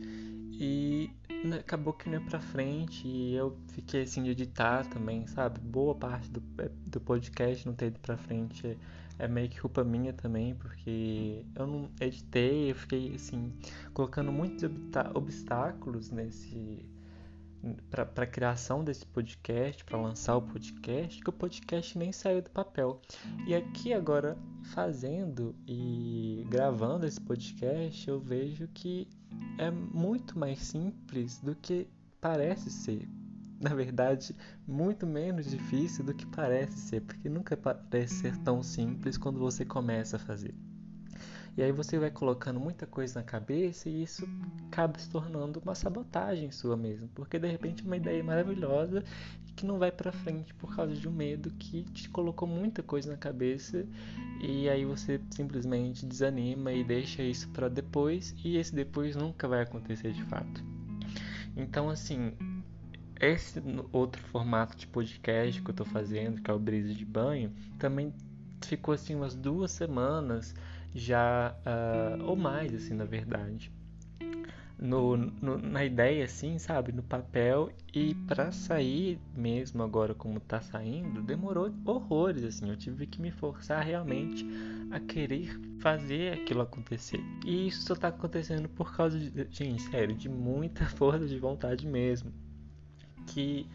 e 0.51 1.11
acabou 1.59 1.93
que 1.93 2.09
não 2.09 2.19
ia 2.19 2.25
pra 2.25 2.41
frente 2.41 3.07
e 3.07 3.35
eu 3.35 3.57
fiquei 3.69 4.03
assim 4.03 4.23
de 4.23 4.31
editar 4.31 4.87
também, 4.87 5.27
sabe? 5.27 5.61
Boa 5.61 5.95
parte 5.95 6.31
do, 6.31 6.43
é, 6.59 6.71
do 6.87 7.01
podcast 7.01 7.67
não 7.67 7.75
ter 7.75 7.87
ido 7.87 8.01
pra 8.01 8.17
frente 8.17 8.77
é, 9.19 9.29
meio 9.29 9.49
que 9.49 9.61
culpa 9.61 9.85
minha 9.85 10.13
também, 10.13 10.55
porque 10.55 11.45
eu 11.55 11.67
não 11.67 11.91
editei, 12.01 12.71
eu 12.71 12.75
fiquei 12.75 13.15
assim, 13.15 13.53
colocando 13.93 14.33
muitos 14.33 14.69
obstáculos 15.15 16.11
nesse 16.11 16.85
para 17.91 18.25
a 18.25 18.27
criação 18.27 18.85
desse 18.85 19.07
podcast, 19.07 19.85
para 19.85 19.99
lançar 19.99 20.37
o 20.37 20.43
podcast, 20.43 21.23
que 21.23 21.31
o 21.31 21.33
podcast 21.33 21.97
nem 21.97 22.13
saiu 22.13 22.43
do 22.43 22.51
papel. 22.51 23.01
E 23.47 23.55
aqui 23.55 23.95
agora, 23.95 24.37
fazendo 24.75 25.55
e 25.67 26.45
gravando 26.49 27.07
esse 27.07 27.21
podcast, 27.21 28.09
eu 28.09 28.21
vejo 28.21 28.69
que 28.69 29.09
é 29.59 29.71
muito 29.71 30.39
mais 30.39 30.59
simples 30.59 31.39
do 31.39 31.55
que 31.55 31.89
parece 32.21 32.71
ser. 32.71 33.09
Na 33.61 33.75
verdade, 33.75 34.35
muito 34.67 35.07
menos 35.07 35.49
difícil 35.51 36.05
do 36.05 36.15
que 36.15 36.27
parece 36.27 36.79
ser, 36.79 37.01
porque 37.03 37.29
nunca 37.29 37.57
parece 37.57 38.15
ser 38.15 38.37
tão 38.39 38.63
simples 38.63 39.17
quando 39.17 39.39
você 39.39 39.65
começa 39.65 40.17
a 40.17 40.19
fazer. 40.19 40.55
E 41.57 41.63
aí 41.63 41.71
você 41.71 41.99
vai 41.99 42.11
colocando 42.11 42.59
muita 42.59 42.85
coisa 42.85 43.21
na 43.21 43.25
cabeça 43.25 43.89
e 43.89 44.03
isso 44.03 44.29
acaba 44.67 44.99
se 44.99 45.09
tornando 45.09 45.61
uma 45.61 45.75
sabotagem 45.75 46.51
sua 46.51 46.77
mesmo, 46.77 47.09
porque 47.15 47.39
de 47.39 47.47
repente 47.47 47.85
é 47.85 47.87
uma 47.87 47.97
ideia 47.97 48.25
maravilhosa 48.25 49.05
que 49.55 49.65
não 49.65 49.79
vai 49.79 49.93
para 49.93 50.11
frente 50.11 50.53
por 50.55 50.75
causa 50.75 50.95
de 50.95 51.09
um 51.09 51.13
medo 51.13 51.49
que 51.53 51.85
te 51.85 52.09
colocou 52.09 52.49
muita 52.49 52.83
coisa 52.83 53.13
na 53.13 53.17
cabeça 53.17 53.87
e 54.41 54.69
aí 54.69 54.85
você 54.85 55.21
simplesmente 55.31 56.05
desanima 56.05 56.73
e 56.73 56.83
deixa 56.83 57.23
isso 57.23 57.49
para 57.51 57.69
depois 57.69 58.35
e 58.45 58.57
esse 58.57 58.75
depois 58.75 59.15
nunca 59.15 59.47
vai 59.47 59.63
acontecer 59.63 60.13
de 60.13 60.25
fato. 60.25 60.65
Então 61.57 61.89
assim, 61.89 62.33
esse 63.21 63.63
outro 63.93 64.21
formato 64.25 64.77
de 64.77 64.87
podcast 64.87 65.63
que 65.63 65.71
eu 65.71 65.75
tô 65.75 65.85
fazendo, 65.85 66.41
que 66.41 66.51
é 66.51 66.55
o 66.55 66.59
Brisa 66.59 66.93
de 66.93 67.05
Banho, 67.05 67.53
também 67.79 68.13
ficou 68.63 68.95
assim 68.95 69.15
umas 69.15 69.35
duas 69.35 69.71
semanas 69.71 70.55
já 70.95 71.55
uh, 71.67 72.25
ou 72.25 72.37
mais 72.37 72.75
assim 72.75 72.95
na 72.95 73.05
verdade. 73.05 73.71
No, 74.77 75.17
no, 75.17 75.57
na 75.57 75.85
ideia 75.85 76.25
assim 76.25 76.59
sabe 76.59 76.91
no 76.91 77.03
papel 77.03 77.71
e 77.95 78.13
para 78.27 78.51
sair 78.51 79.21
mesmo 79.35 79.85
agora 79.85 80.15
como 80.15 80.41
tá 80.41 80.61
saindo 80.61 81.23
demorou 81.23 81.73
horrores 81.85 82.43
assim. 82.43 82.69
Eu 82.69 82.77
tive 82.77 83.07
que 83.07 83.21
me 83.21 83.31
forçar 83.31 83.85
realmente 83.85 84.45
a 84.91 84.99
querer 84.99 85.59
fazer 85.79 86.33
aquilo 86.33 86.63
acontecer. 86.63 87.21
E 87.47 87.69
isso 87.69 87.83
só 87.83 87.95
tá 87.95 88.09
acontecendo 88.09 88.69
por 88.69 88.95
causa 88.97 89.19
de 89.19 89.47
gente 89.51 89.83
sério 89.83 90.15
de 90.15 90.29
muita 90.29 90.85
força 90.97 91.27
de 91.27 91.39
vontade 91.39 91.87
mesmo 91.87 92.33
que 93.27 93.67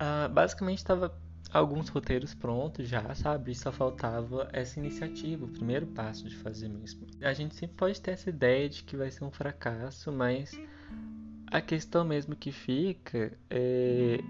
uh, 0.00 0.28
basicamente 0.32 0.78
estava 0.78 1.14
alguns 1.52 1.88
roteiros 1.88 2.34
prontos 2.34 2.88
já, 2.88 3.14
sabe? 3.14 3.54
Só 3.54 3.72
faltava 3.72 4.48
essa 4.52 4.78
iniciativa, 4.78 5.44
o 5.44 5.48
primeiro 5.48 5.86
passo 5.86 6.28
de 6.28 6.36
fazer 6.36 6.68
mesmo. 6.68 7.06
A 7.22 7.32
gente 7.32 7.54
sempre 7.54 7.76
pode 7.76 8.00
ter 8.00 8.12
essa 8.12 8.30
ideia 8.30 8.68
de 8.68 8.82
que 8.84 8.96
vai 8.96 9.10
ser 9.10 9.24
um 9.24 9.30
fracasso, 9.30 10.12
mas 10.12 10.58
a 11.48 11.60
questão 11.60 12.04
mesmo 12.04 12.36
que 12.36 12.52
fica 12.52 13.32
é 13.50 14.20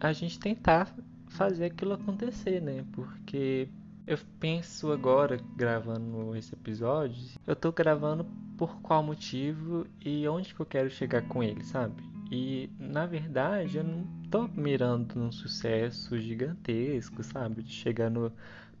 a 0.00 0.12
gente 0.12 0.38
tentar 0.38 0.92
fazer 1.28 1.66
aquilo 1.66 1.92
acontecer, 1.92 2.60
né? 2.60 2.84
Porque 2.92 3.68
eu 4.04 4.18
penso 4.40 4.90
agora, 4.90 5.38
gravando 5.56 6.34
esse 6.34 6.52
episódio, 6.54 7.22
eu 7.46 7.54
tô 7.54 7.70
gravando 7.70 8.26
por 8.58 8.80
qual 8.80 9.02
motivo 9.02 9.86
e 10.04 10.26
onde 10.26 10.52
que 10.52 10.60
eu 10.60 10.66
quero 10.66 10.90
chegar 10.90 11.22
com 11.28 11.42
ele, 11.42 11.62
sabe? 11.64 12.11
E 12.34 12.70
na 12.78 13.04
verdade 13.04 13.76
eu 13.76 13.84
não 13.84 14.06
tô 14.30 14.48
mirando 14.48 15.16
num 15.16 15.30
sucesso 15.30 16.18
gigantesco, 16.18 17.22
sabe? 17.22 17.62
De 17.62 17.70
chegar 17.70 18.08
no 18.08 18.32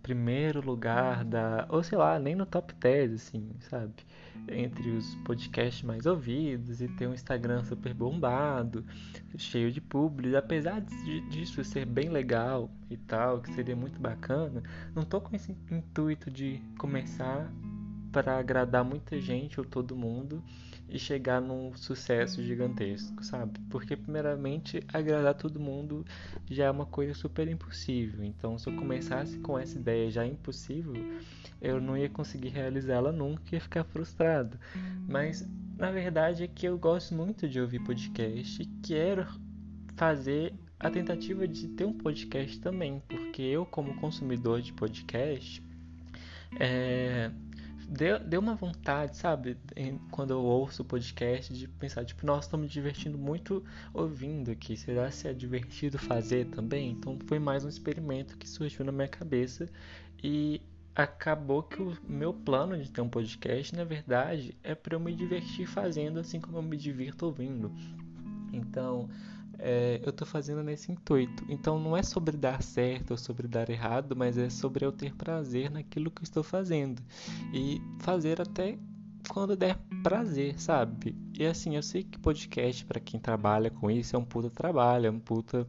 primeiro 0.02 0.64
lugar 0.64 1.22
da. 1.22 1.66
Ou 1.68 1.82
sei 1.82 1.98
lá, 1.98 2.18
nem 2.18 2.34
no 2.34 2.46
top 2.46 2.72
10, 2.72 3.12
assim, 3.12 3.50
sabe? 3.60 3.92
Entre 4.48 4.88
os 4.92 5.14
podcasts 5.16 5.82
mais 5.82 6.06
ouvidos 6.06 6.80
e 6.80 6.88
ter 6.88 7.06
um 7.06 7.12
Instagram 7.12 7.62
super 7.62 7.92
bombado, 7.92 8.86
cheio 9.36 9.70
de 9.70 9.82
público. 9.82 10.34
Apesar 10.34 10.80
disso 10.80 11.62
ser 11.62 11.84
bem 11.84 12.08
legal 12.08 12.70
e 12.88 12.96
tal, 12.96 13.42
que 13.42 13.52
seria 13.52 13.76
muito 13.76 14.00
bacana, 14.00 14.62
não 14.94 15.04
tô 15.04 15.20
com 15.20 15.36
esse 15.36 15.54
intuito 15.70 16.30
de 16.30 16.58
começar 16.78 17.52
para 18.10 18.38
agradar 18.38 18.82
muita 18.82 19.20
gente 19.20 19.60
ou 19.60 19.66
todo 19.66 19.94
mundo 19.94 20.42
e 20.92 20.98
chegar 20.98 21.40
num 21.40 21.74
sucesso 21.74 22.42
gigantesco, 22.42 23.24
sabe? 23.24 23.58
Porque, 23.70 23.96
primeiramente, 23.96 24.84
agradar 24.92 25.34
todo 25.34 25.58
mundo 25.58 26.04
já 26.50 26.66
é 26.66 26.70
uma 26.70 26.84
coisa 26.84 27.14
super 27.14 27.48
impossível. 27.48 28.22
Então, 28.22 28.58
se 28.58 28.68
eu 28.68 28.76
começasse 28.76 29.38
com 29.38 29.58
essa 29.58 29.78
ideia 29.78 30.10
já 30.10 30.26
impossível, 30.26 30.94
eu 31.62 31.80
não 31.80 31.96
ia 31.96 32.10
conseguir 32.10 32.50
realizá-la 32.50 33.10
nunca 33.10 33.42
e 33.50 33.54
ia 33.54 33.60
ficar 33.60 33.84
frustrado. 33.84 34.58
Mas, 35.08 35.48
na 35.78 35.90
verdade, 35.90 36.44
é 36.44 36.46
que 36.46 36.66
eu 36.66 36.76
gosto 36.76 37.14
muito 37.14 37.48
de 37.48 37.58
ouvir 37.58 37.82
podcast 37.82 38.60
e 38.60 38.66
quero 38.82 39.26
fazer 39.96 40.52
a 40.78 40.90
tentativa 40.90 41.48
de 41.48 41.68
ter 41.68 41.86
um 41.86 41.92
podcast 41.94 42.60
também, 42.60 43.02
porque 43.08 43.40
eu, 43.40 43.64
como 43.64 43.94
consumidor 43.94 44.60
de 44.60 44.74
podcast, 44.74 45.62
é 46.60 47.30
deu, 47.92 48.18
deu 48.18 48.40
uma 48.40 48.54
vontade, 48.54 49.16
sabe? 49.16 49.56
Em, 49.76 49.98
quando 50.10 50.30
eu 50.30 50.42
ouço 50.42 50.82
o 50.82 50.84
podcast, 50.84 51.52
de 51.52 51.68
pensar, 51.68 52.04
tipo, 52.04 52.24
nossa, 52.24 52.56
me 52.56 52.66
divertindo 52.66 53.18
muito 53.18 53.62
ouvindo 53.92 54.50
aqui. 54.50 54.76
Será 54.76 55.10
se 55.10 55.28
é 55.28 55.32
divertido 55.32 55.98
fazer 55.98 56.46
também? 56.46 56.90
Então 56.90 57.18
foi 57.26 57.38
mais 57.38 57.64
um 57.64 57.68
experimento 57.68 58.36
que 58.38 58.48
surgiu 58.48 58.84
na 58.84 58.92
minha 58.92 59.08
cabeça 59.08 59.68
e 60.22 60.60
acabou 60.94 61.62
que 61.62 61.80
o 61.80 61.96
meu 62.06 62.32
plano 62.32 62.76
de 62.78 62.90
ter 62.90 63.00
um 63.00 63.08
podcast, 63.08 63.74
na 63.74 63.84
verdade, 63.84 64.56
é 64.62 64.74
para 64.74 64.94
eu 64.94 65.00
me 65.00 65.14
divertir 65.14 65.66
fazendo 65.66 66.18
assim 66.18 66.40
como 66.40 66.58
eu 66.58 66.62
me 66.62 66.76
divirto 66.76 67.26
ouvindo. 67.26 67.72
Então, 68.52 69.08
é, 69.58 70.00
eu 70.02 70.10
estou 70.10 70.26
fazendo 70.26 70.62
nesse 70.62 70.90
intuito. 70.90 71.44
Então 71.48 71.78
não 71.78 71.96
é 71.96 72.02
sobre 72.02 72.36
dar 72.36 72.62
certo 72.62 73.12
ou 73.12 73.16
sobre 73.16 73.46
dar 73.46 73.68
errado, 73.70 74.14
mas 74.16 74.36
é 74.38 74.50
sobre 74.50 74.84
eu 74.84 74.92
ter 74.92 75.14
prazer 75.14 75.70
naquilo 75.70 76.10
que 76.10 76.22
estou 76.22 76.42
fazendo 76.42 77.02
e 77.52 77.80
fazer 77.98 78.40
até 78.40 78.78
quando 79.28 79.56
der 79.56 79.78
prazer, 80.02 80.60
sabe? 80.60 81.16
E 81.38 81.46
assim, 81.46 81.76
eu 81.76 81.82
sei 81.82 82.02
que 82.02 82.18
podcast 82.18 82.84
para 82.84 83.00
quem 83.00 83.20
trabalha 83.20 83.70
com 83.70 83.90
isso 83.90 84.16
é 84.16 84.18
um 84.18 84.24
puta 84.24 84.50
trabalho, 84.50 85.06
é 85.06 85.10
um 85.10 85.20
puta 85.20 85.66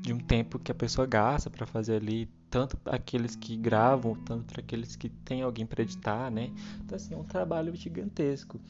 de 0.00 0.12
um 0.12 0.18
tempo 0.18 0.58
que 0.58 0.72
a 0.72 0.74
pessoa 0.74 1.06
gasta 1.06 1.48
para 1.48 1.66
fazer 1.66 1.96
ali, 1.96 2.28
tanto 2.50 2.76
aqueles 2.84 3.36
que 3.36 3.56
gravam, 3.56 4.14
tanto 4.16 4.52
para 4.52 4.60
aqueles 4.60 4.96
que 4.96 5.08
tem 5.08 5.42
alguém 5.42 5.64
para 5.64 5.82
editar, 5.82 6.30
né? 6.30 6.50
Então 6.84 6.96
assim, 6.96 7.14
é 7.14 7.16
um 7.16 7.24
trabalho 7.24 7.74
gigantesco. 7.74 8.60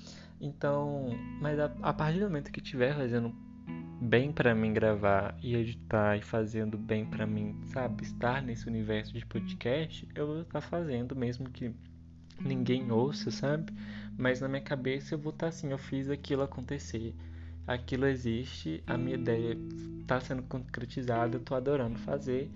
Então, 0.41 1.09
mas 1.41 1.59
a, 1.59 1.73
a 1.83 1.93
partir 1.93 2.19
do 2.19 2.27
momento 2.27 2.53
que 2.53 2.61
estiver 2.61 2.95
fazendo 2.95 3.35
bem 4.01 4.33
para 4.33 4.55
mim 4.55 4.73
gravar 4.73 5.37
e 5.43 5.55
editar 5.55 6.17
e 6.17 6.23
fazendo 6.23 6.77
bem 6.77 7.05
para 7.05 7.27
mim, 7.27 7.57
sabe, 7.65 8.05
estar 8.05 8.43
nesse 8.43 8.69
universo 8.69 9.13
de 9.13 9.25
podcast, 9.27 10.07
eu 10.15 10.27
vou 10.27 10.41
estar 10.43 10.61
fazendo 10.61 11.17
mesmo 11.17 11.51
que 11.51 11.75
ninguém 12.41 12.91
ouça, 12.91 13.31
sabe? 13.31 13.73
Mas 14.17 14.41
na 14.41 14.49
minha 14.49 14.61
cabeça 14.61 15.15
eu 15.15 15.19
vou 15.19 15.33
estar 15.33 15.49
assim, 15.49 15.71
eu 15.71 15.79
fiz 15.79 16.09
aquilo 16.09 16.43
acontecer. 16.43 17.15
Aquilo 17.67 18.07
existe, 18.07 18.83
a 18.87 18.97
minha 18.97 19.17
ideia 19.17 19.59
está 20.01 20.21
sendo 20.21 20.43
concretizada, 20.45 21.37
eu 21.37 21.41
tô 21.41 21.55
adorando 21.55 21.99
fazer. 21.99 22.51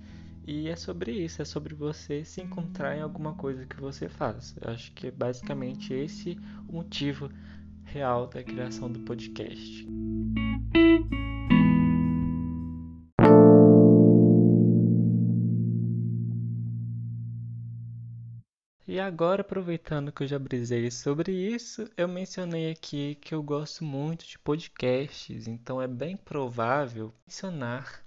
E 0.46 0.68
é 0.68 0.76
sobre 0.76 1.12
isso, 1.12 1.42
é 1.42 1.44
sobre 1.44 1.74
você 1.74 2.24
se 2.24 2.40
encontrar 2.40 2.96
em 2.96 3.00
alguma 3.00 3.34
coisa 3.34 3.66
que 3.66 3.76
você 3.80 4.08
faz. 4.08 4.56
Eu 4.60 4.70
acho 4.70 4.92
que 4.92 5.08
é 5.08 5.10
basicamente 5.10 5.92
esse 5.92 6.38
o 6.68 6.76
motivo 6.76 7.30
real 7.84 8.28
da 8.28 8.42
criação 8.42 8.90
do 8.90 9.00
podcast. 9.00 9.86
E 18.90 18.98
agora, 18.98 19.42
aproveitando 19.42 20.10
que 20.10 20.24
eu 20.24 20.26
já 20.26 20.36
brisei 20.36 20.90
sobre 20.90 21.30
isso, 21.32 21.88
eu 21.96 22.08
mencionei 22.08 22.72
aqui 22.72 23.14
que 23.14 23.32
eu 23.32 23.40
gosto 23.40 23.84
muito 23.84 24.26
de 24.26 24.36
podcasts, 24.36 25.46
então 25.46 25.80
é 25.80 25.86
bem 25.86 26.16
provável 26.16 27.14
mencionar 27.24 28.04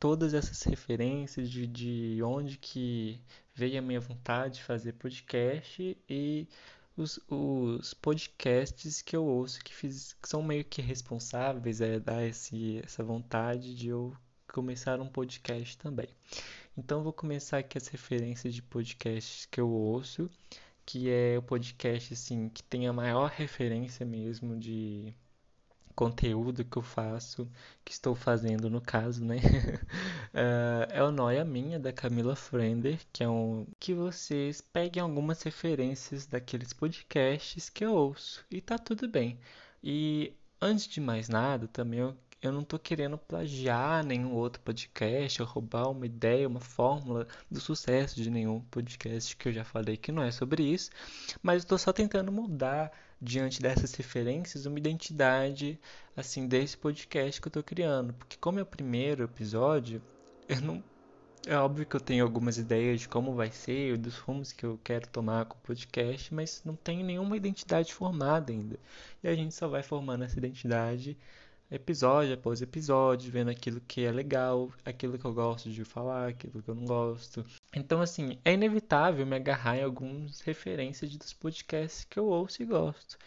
todas 0.00 0.32
essas 0.32 0.62
referências 0.62 1.50
de, 1.50 1.66
de 1.66 2.22
onde 2.22 2.56
que 2.56 3.20
veio 3.54 3.78
a 3.78 3.82
minha 3.82 4.00
vontade 4.00 4.54
de 4.54 4.64
fazer 4.64 4.94
podcast 4.94 5.94
e 6.08 6.48
os, 6.96 7.18
os 7.28 7.94
podcasts 7.94 9.02
que 9.02 9.16
eu 9.16 9.24
ouço 9.24 9.62
que, 9.62 9.74
fiz, 9.74 10.14
que 10.22 10.28
são 10.28 10.42
meio 10.42 10.64
que 10.64 10.80
responsáveis 10.80 11.80
a 11.80 11.98
dar 11.98 12.24
esse, 12.24 12.80
essa 12.84 13.02
vontade 13.02 13.74
de 13.74 13.88
eu 13.88 14.16
começar 14.52 15.00
um 15.00 15.08
podcast 15.08 15.76
também. 15.78 16.08
Então 16.76 17.02
vou 17.02 17.12
começar 17.12 17.58
aqui 17.58 17.78
as 17.78 17.88
referências 17.88 18.54
de 18.54 18.62
podcasts 18.62 19.46
que 19.46 19.60
eu 19.60 19.68
ouço, 19.68 20.30
que 20.86 21.10
é 21.10 21.36
o 21.38 21.42
podcast 21.42 22.14
assim 22.14 22.48
que 22.48 22.62
tem 22.62 22.86
a 22.86 22.92
maior 22.92 23.30
referência 23.30 24.06
mesmo 24.06 24.56
de 24.58 25.14
conteúdo 25.94 26.64
que 26.64 26.76
eu 26.76 26.82
faço, 26.82 27.48
que 27.84 27.92
estou 27.92 28.14
fazendo 28.14 28.68
no 28.68 28.80
caso, 28.80 29.24
né? 29.24 29.36
uh, 29.36 30.90
é 30.92 31.02
o 31.02 31.10
Noia 31.10 31.44
Minha, 31.44 31.78
da 31.78 31.92
Camila 31.92 32.34
Frender, 32.36 33.00
que 33.12 33.22
é 33.22 33.28
um. 33.28 33.66
que 33.78 33.94
vocês 33.94 34.60
peguem 34.60 35.02
algumas 35.02 35.42
referências 35.42 36.26
daqueles 36.26 36.72
podcasts 36.72 37.70
que 37.70 37.84
eu 37.84 37.92
ouço. 37.94 38.44
E 38.50 38.60
tá 38.60 38.78
tudo 38.78 39.08
bem. 39.08 39.38
E 39.82 40.32
antes 40.60 40.88
de 40.88 41.00
mais 41.00 41.28
nada, 41.28 41.68
também 41.68 42.00
eu, 42.00 42.16
eu 42.42 42.52
não 42.52 42.64
tô 42.64 42.78
querendo 42.78 43.16
plagiar 43.16 44.04
nenhum 44.04 44.32
outro 44.32 44.62
podcast 44.62 45.40
ou 45.40 45.48
roubar 45.48 45.90
uma 45.90 46.06
ideia, 46.06 46.48
uma 46.48 46.60
fórmula 46.60 47.26
do 47.50 47.60
sucesso 47.60 48.16
de 48.16 48.30
nenhum 48.30 48.60
podcast 48.62 49.36
que 49.36 49.48
eu 49.48 49.52
já 49.52 49.64
falei 49.64 49.96
que 49.96 50.10
não 50.12 50.22
é 50.22 50.30
sobre 50.30 50.62
isso, 50.62 50.90
mas 51.42 51.64
tô 51.64 51.78
só 51.78 51.92
tentando 51.92 52.32
mudar 52.32 52.90
diante 53.24 53.60
dessas 53.62 53.94
referências 53.94 54.66
uma 54.66 54.78
identidade 54.78 55.80
assim 56.16 56.46
desse 56.46 56.76
podcast 56.76 57.40
que 57.40 57.48
eu 57.48 57.50
estou 57.50 57.62
criando, 57.62 58.12
porque 58.14 58.36
como 58.38 58.58
é 58.58 58.62
o 58.62 58.66
primeiro 58.66 59.24
episódio, 59.24 60.02
eu 60.48 60.60
não 60.60 60.84
é 61.46 61.56
óbvio 61.56 61.84
que 61.84 61.94
eu 61.94 62.00
tenho 62.00 62.24
algumas 62.24 62.56
ideias 62.56 63.00
de 63.00 63.08
como 63.08 63.34
vai 63.34 63.50
ser, 63.50 63.98
dos 63.98 64.16
rumos 64.18 64.52
que 64.52 64.64
eu 64.64 64.80
quero 64.82 65.06
tomar 65.08 65.44
com 65.44 65.56
o 65.56 65.60
podcast, 65.60 66.32
mas 66.32 66.62
não 66.64 66.74
tenho 66.74 67.04
nenhuma 67.04 67.36
identidade 67.36 67.92
formada 67.92 68.50
ainda. 68.52 68.78
E 69.22 69.28
a 69.28 69.34
gente 69.34 69.54
só 69.54 69.68
vai 69.68 69.82
formando 69.82 70.24
essa 70.24 70.38
identidade 70.38 71.18
episódio 71.70 72.34
após 72.34 72.62
episódio, 72.62 73.30
vendo 73.30 73.50
aquilo 73.50 73.80
que 73.86 74.04
é 74.04 74.12
legal, 74.12 74.70
aquilo 74.84 75.18
que 75.18 75.24
eu 75.24 75.34
gosto 75.34 75.70
de 75.70 75.84
falar, 75.84 76.28
aquilo 76.28 76.62
que 76.62 76.68
eu 76.70 76.74
não 76.74 76.86
gosto. 76.86 77.44
Então, 77.74 78.00
assim, 78.00 78.38
é 78.44 78.52
inevitável 78.52 79.26
me 79.26 79.36
agarrar 79.36 79.76
em 79.76 79.82
algumas 79.82 80.40
referências 80.40 81.16
dos 81.16 81.32
podcasts 81.32 82.04
que 82.04 82.18
eu 82.18 82.26
ouço 82.26 82.62
e 82.62 82.66
gosto. 82.66 83.18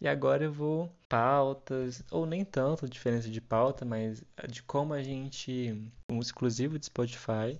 E 0.00 0.06
agora 0.06 0.44
eu 0.44 0.52
vou 0.52 0.90
pautas, 1.08 2.02
ou 2.10 2.26
nem 2.26 2.44
tanto 2.44 2.88
diferença 2.88 3.28
de 3.30 3.40
pauta, 3.40 3.84
mas 3.84 4.22
de 4.48 4.62
como 4.62 4.92
a 4.94 5.02
gente, 5.02 5.74
um 6.08 6.20
exclusivo 6.20 6.78
de 6.78 6.86
Spotify, 6.86 7.58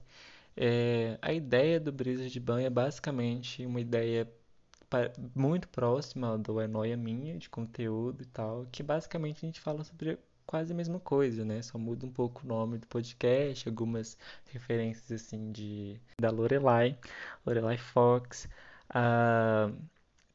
é, 0.57 1.19
a 1.23 1.33
ideia 1.33 1.81
do 1.81 1.93
Brisa 1.93 2.29
de 2.29 2.41
Banho 2.41 2.67
é 2.67 2.71
basicamente 2.71 3.65
uma 3.67 3.81
ideia 3.81 4.31
muito 5.35 5.69
próxima 5.69 6.39
do 6.39 6.61
É 6.61 6.67
Noia 6.67 6.97
Minha, 6.97 7.37
de 7.37 7.49
conteúdo 7.51 8.23
e 8.23 8.27
tal, 8.27 8.67
que 8.73 8.83
basicamente 8.83 9.39
a 9.45 9.47
gente 9.47 9.61
fala 9.61 9.85
sobre 9.85 10.19
quase 10.47 10.73
a 10.73 10.77
mesma 10.77 11.01
coisa, 11.01 11.45
né? 11.45 11.61
Só 11.63 11.79
muda 11.79 12.07
um 12.07 12.13
pouco 12.13 12.43
o 12.45 12.47
nome 12.49 12.79
do 12.79 12.87
podcast, 12.87 13.69
algumas 13.69 14.17
referências 14.51 15.11
assim 15.13 15.53
de 15.53 16.01
da 16.21 16.31
Lorelai, 16.31 16.99
Lorelai 17.45 17.79
Fox. 17.79 18.49
Ah, 18.91 19.71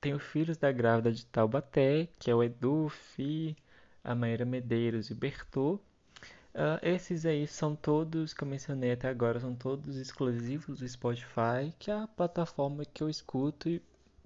tem 0.02 0.14
os 0.14 0.24
filhos 0.24 0.58
da 0.58 0.72
grávida 0.72 1.12
de 1.12 1.26
Taubaté, 1.28 2.08
que 2.20 2.30
é 2.32 2.36
o 2.36 2.44
Edu, 2.44 2.90
Fi, 2.90 3.56
a 4.04 4.16
Maíra 4.16 4.46
Medeiros 4.46 5.10
e 5.10 5.14
o 5.14 5.16
Bertô. 5.16 5.80
Uh, 6.54 6.78
esses 6.82 7.26
aí 7.26 7.48
são 7.48 7.76
todos 7.76 8.34
que 8.34 8.44
eu 8.44 8.48
mencionei 8.48 8.92
até 8.92 9.08
agora, 9.08 9.40
são 9.40 9.56
todos 9.56 9.96
exclusivos 9.96 10.80
do 10.80 10.88
Spotify, 10.88 11.74
que 11.80 11.90
é 11.90 11.94
a 11.94 12.08
plataforma 12.08 12.84
que 12.84 13.02
eu 13.02 13.10
escuto 13.10 13.70
e 13.70 13.82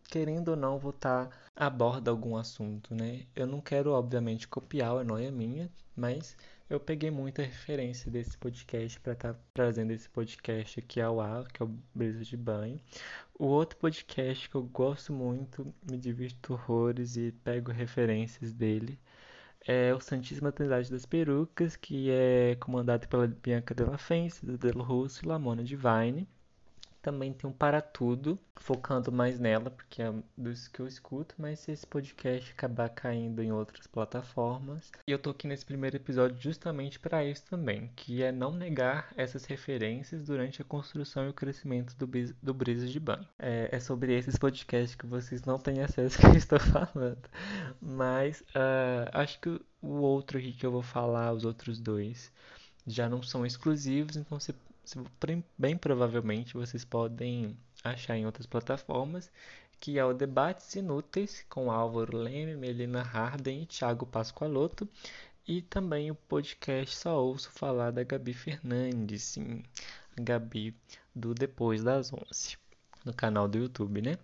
querendo 0.09 0.49
ou 0.49 0.55
não, 0.55 0.79
vou 0.79 0.91
estar 0.91 1.29
aborda 1.55 2.11
algum 2.11 2.35
assunto, 2.35 2.93
né? 2.93 3.25
Eu 3.35 3.47
não 3.47 3.61
quero, 3.61 3.91
obviamente, 3.91 4.47
copiar 4.47 4.97
a 4.97 5.03
noia 5.03 5.31
minha, 5.31 5.69
mas 5.95 6.37
eu 6.69 6.79
peguei 6.79 7.11
muita 7.11 7.43
referência 7.43 8.09
desse 8.11 8.37
podcast 8.37 8.99
para 8.99 9.13
estar 9.13 9.33
tá 9.33 9.39
trazendo 9.53 9.91
esse 9.91 10.09
podcast 10.09 10.79
aqui 10.79 10.99
ao 10.99 11.21
ar, 11.21 11.47
que 11.47 11.61
é 11.61 11.65
o 11.65 11.69
Brisa 11.93 12.23
de 12.23 12.35
Banho. 12.35 12.79
O 13.37 13.45
outro 13.45 13.77
podcast 13.77 14.49
que 14.49 14.55
eu 14.55 14.63
gosto 14.63 15.13
muito, 15.13 15.73
me 15.89 15.97
divirto 15.97 16.53
horrores 16.53 17.17
e 17.17 17.31
pego 17.43 17.71
referências 17.71 18.51
dele, 18.53 18.99
é 19.67 19.93
o 19.93 19.99
Santíssima 19.99 20.51
Trindade 20.51 20.91
das 20.91 21.05
Perucas, 21.05 21.75
que 21.75 22.09
é 22.11 22.55
comandado 22.55 23.07
pela 23.07 23.27
Bianca 23.27 23.73
Della 23.73 23.97
Fence, 23.97 24.45
Delo 24.45 24.83
Russo 24.83 25.25
e 25.25 25.27
Lamona 25.27 25.63
Divine. 25.63 26.27
Também 27.05 27.31
tem 27.31 27.47
um 27.47 27.53
Para 27.53 27.83
Tudo, 27.83 28.39
focando 28.55 29.11
mais 29.11 29.39
nela, 29.39 29.69
porque 29.69 30.01
é 30.01 30.11
dos 30.35 30.67
que 30.67 30.79
eu 30.79 30.87
escuto, 30.87 31.35
mas 31.37 31.59
se 31.59 31.71
esse 31.71 31.85
podcast 31.85 32.51
acabar 32.51 32.89
caindo 32.89 33.43
em 33.43 33.51
outras 33.51 33.85
plataformas. 33.85 34.91
E 35.07 35.11
eu 35.11 35.19
tô 35.19 35.29
aqui 35.29 35.47
nesse 35.47 35.63
primeiro 35.63 35.97
episódio 35.97 36.41
justamente 36.41 36.99
para 36.99 37.23
isso 37.23 37.43
também, 37.47 37.91
que 37.95 38.23
é 38.23 38.31
não 38.31 38.51
negar 38.51 39.13
essas 39.15 39.45
referências 39.45 40.25
durante 40.25 40.63
a 40.63 40.65
construção 40.65 41.27
e 41.27 41.29
o 41.29 41.33
crescimento 41.33 41.95
do, 41.95 42.09
do 42.41 42.53
Brisa 42.55 42.87
de 42.87 42.99
Banho. 42.99 43.27
É, 43.37 43.69
é, 43.71 43.79
sobre 43.79 44.17
esses 44.17 44.35
podcasts 44.35 44.95
que 44.95 45.05
vocês 45.05 45.43
não 45.43 45.59
têm 45.59 45.81
acesso 45.81 46.17
que 46.17 46.25
eu 46.25 46.33
estou 46.33 46.59
falando. 46.59 47.29
Mas 47.79 48.41
uh, 48.41 49.11
acho 49.13 49.39
que 49.39 49.61
o 49.79 49.89
outro 49.97 50.39
aqui 50.39 50.53
que 50.53 50.65
eu 50.65 50.71
vou 50.71 50.81
falar, 50.81 51.33
os 51.33 51.45
outros 51.45 51.79
dois, 51.79 52.31
já 52.87 53.07
não 53.07 53.21
são 53.21 53.45
exclusivos, 53.45 54.15
então 54.15 54.39
você 54.39 54.55
bem 55.57 55.77
provavelmente 55.77 56.53
vocês 56.53 56.85
podem 56.85 57.57
achar 57.83 58.17
em 58.17 58.25
outras 58.25 58.45
plataformas, 58.45 59.31
que 59.79 59.99
é 59.99 60.05
o 60.05 60.13
Debates 60.13 60.75
Inúteis, 60.75 61.45
com 61.49 61.71
Álvaro 61.71 62.17
Leme, 62.17 62.55
Melina 62.55 63.01
Harden 63.01 63.63
e 63.63 63.65
Thiago 63.65 64.05
Pascoaloto, 64.05 64.87
e 65.47 65.61
também 65.61 66.09
o 66.09 66.15
podcast 66.15 66.95
Só 66.95 67.23
Ouço 67.23 67.51
Falar 67.51 67.91
da 67.91 68.03
Gabi 68.03 68.33
Fernandes, 68.33 69.23
sim, 69.23 69.63
a 70.17 70.21
Gabi 70.21 70.75
do 71.13 71.33
Depois 71.33 71.83
das 71.83 72.11
11, 72.11 72.57
no 73.03 73.13
canal 73.13 73.47
do 73.47 73.59
YouTube, 73.59 74.01
né? 74.01 74.17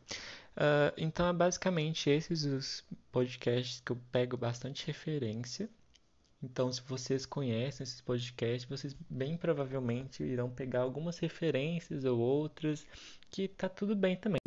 Uh, 0.58 0.92
então, 0.98 1.28
é 1.28 1.34
basicamente 1.34 2.10
esses 2.10 2.44
os 2.44 2.84
podcasts 3.12 3.82
que 3.86 3.92
eu 3.92 3.98
pego 4.12 4.36
bastante 4.36 4.88
referência 4.88 5.70
então, 6.44 6.72
se 6.72 6.82
vocês 6.82 7.26
conhecem 7.26 7.84
esses 7.84 8.02
podcasts, 8.02 8.70
vocês 8.70 8.96
bem 9.10 9.38
provavelmente 9.38 10.24
irão 10.24 10.50
pegar 10.50 10.82
algumas 10.82 11.20
referências 11.20 12.04
ou 12.04 12.20
outras, 12.20 12.86
que 13.30 13.48
tá 13.48 13.70
tudo 13.70 13.96
bem 13.96 14.16
também. 14.16 14.40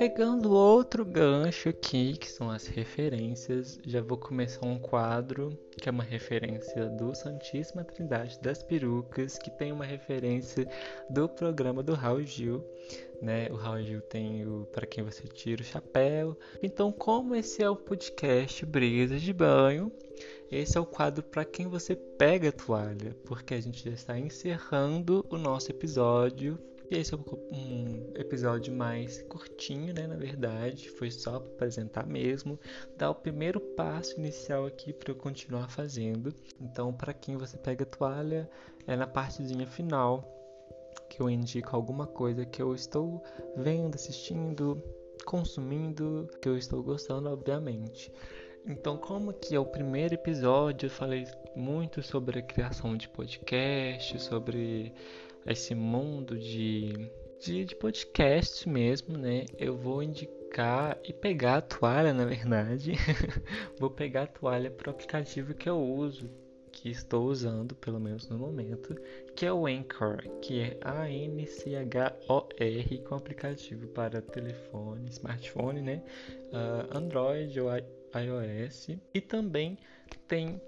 Pegando 0.00 0.54
outro 0.54 1.04
gancho 1.04 1.68
aqui, 1.68 2.16
que 2.16 2.26
são 2.26 2.50
as 2.50 2.66
referências, 2.66 3.78
já 3.86 4.00
vou 4.00 4.16
começar 4.16 4.64
um 4.64 4.78
quadro 4.78 5.50
que 5.76 5.90
é 5.90 5.92
uma 5.92 6.02
referência 6.02 6.88
do 6.88 7.14
Santíssima 7.14 7.84
Trindade 7.84 8.40
das 8.40 8.62
Perucas, 8.62 9.36
que 9.36 9.50
tem 9.50 9.72
uma 9.72 9.84
referência 9.84 10.66
do 11.10 11.28
programa 11.28 11.82
do 11.82 11.92
Raul 11.92 12.22
Gil 12.22 12.64
né? 13.20 13.48
O 13.50 13.56
Raul 13.56 13.82
Gil 13.82 14.00
tem 14.00 14.46
o 14.46 14.66
Para 14.72 14.86
Quem 14.86 15.04
Você 15.04 15.28
Tira 15.28 15.60
o 15.60 15.64
Chapéu. 15.64 16.34
Então, 16.62 16.90
como 16.90 17.34
esse 17.34 17.62
é 17.62 17.68
o 17.68 17.76
podcast 17.76 18.64
Brisa 18.64 19.18
de 19.18 19.34
Banho, 19.34 19.92
esse 20.50 20.78
é 20.78 20.80
o 20.80 20.86
quadro 20.86 21.22
para 21.22 21.44
quem 21.44 21.68
você 21.68 21.94
pega 21.94 22.48
a 22.48 22.52
toalha, 22.52 23.14
porque 23.26 23.52
a 23.52 23.60
gente 23.60 23.84
já 23.84 23.90
está 23.90 24.18
encerrando 24.18 25.26
o 25.28 25.36
nosso 25.36 25.70
episódio. 25.70 26.58
E 26.90 26.96
esse 26.96 27.14
é 27.14 27.16
um 27.16 28.12
episódio 28.16 28.74
mais 28.74 29.22
curtinho, 29.22 29.94
né? 29.94 30.08
Na 30.08 30.16
verdade, 30.16 30.90
foi 30.90 31.08
só 31.08 31.38
para 31.38 31.52
apresentar 31.52 32.04
mesmo, 32.04 32.58
dar 32.96 33.10
o 33.10 33.14
primeiro 33.14 33.60
passo 33.60 34.18
inicial 34.18 34.66
aqui 34.66 34.92
para 34.92 35.12
eu 35.12 35.14
continuar 35.14 35.70
fazendo. 35.70 36.34
Então, 36.60 36.92
para 36.92 37.14
quem 37.14 37.36
você 37.36 37.56
pega 37.56 37.84
a 37.84 37.86
toalha, 37.86 38.50
é 38.88 38.96
na 38.96 39.06
partezinha 39.06 39.68
final 39.68 40.36
que 41.08 41.20
eu 41.20 41.30
indico 41.30 41.76
alguma 41.76 42.08
coisa 42.08 42.44
que 42.44 42.60
eu 42.60 42.74
estou 42.74 43.22
vendo, 43.56 43.94
assistindo, 43.94 44.82
consumindo, 45.24 46.28
que 46.42 46.48
eu 46.48 46.56
estou 46.56 46.82
gostando, 46.82 47.28
obviamente. 47.28 48.12
Então, 48.66 48.96
como 48.96 49.32
que 49.32 49.54
é 49.54 49.60
o 49.60 49.64
primeiro 49.64 50.14
episódio, 50.14 50.86
eu 50.86 50.90
falei 50.90 51.24
muito 51.54 52.02
sobre 52.02 52.40
a 52.40 52.42
criação 52.42 52.96
de 52.96 53.08
podcast, 53.08 54.20
sobre 54.20 54.92
esse 55.46 55.74
mundo 55.74 56.38
de, 56.38 57.10
de, 57.40 57.64
de 57.64 57.74
podcast 57.76 58.68
mesmo, 58.68 59.16
né? 59.16 59.46
Eu 59.58 59.76
vou 59.76 60.02
indicar 60.02 60.98
e 61.04 61.12
pegar 61.12 61.56
a 61.56 61.62
toalha, 61.62 62.12
na 62.12 62.24
verdade. 62.24 62.92
vou 63.78 63.90
pegar 63.90 64.22
a 64.22 64.26
toalha 64.26 64.70
para 64.70 64.88
o 64.88 64.90
aplicativo 64.90 65.54
que 65.54 65.68
eu 65.68 65.80
uso, 65.80 66.30
que 66.72 66.90
estou 66.90 67.26
usando, 67.26 67.74
pelo 67.74 68.00
menos 68.00 68.28
no 68.28 68.38
momento, 68.38 68.94
que 69.34 69.46
é 69.46 69.52
o 69.52 69.66
Anchor, 69.66 70.18
que 70.40 70.60
é 70.60 70.78
A-N-C-H-O-R, 70.82 71.38
com 72.98 73.14
aplicativo 73.14 73.88
para 73.88 74.20
telefone, 74.20 75.08
smartphone, 75.10 75.80
né? 75.82 76.02
Uh, 76.52 76.96
Android 76.96 77.60
ou 77.60 77.70
iOS. 77.70 78.88
E 79.14 79.20
também 79.20 79.78
tem 80.26 80.60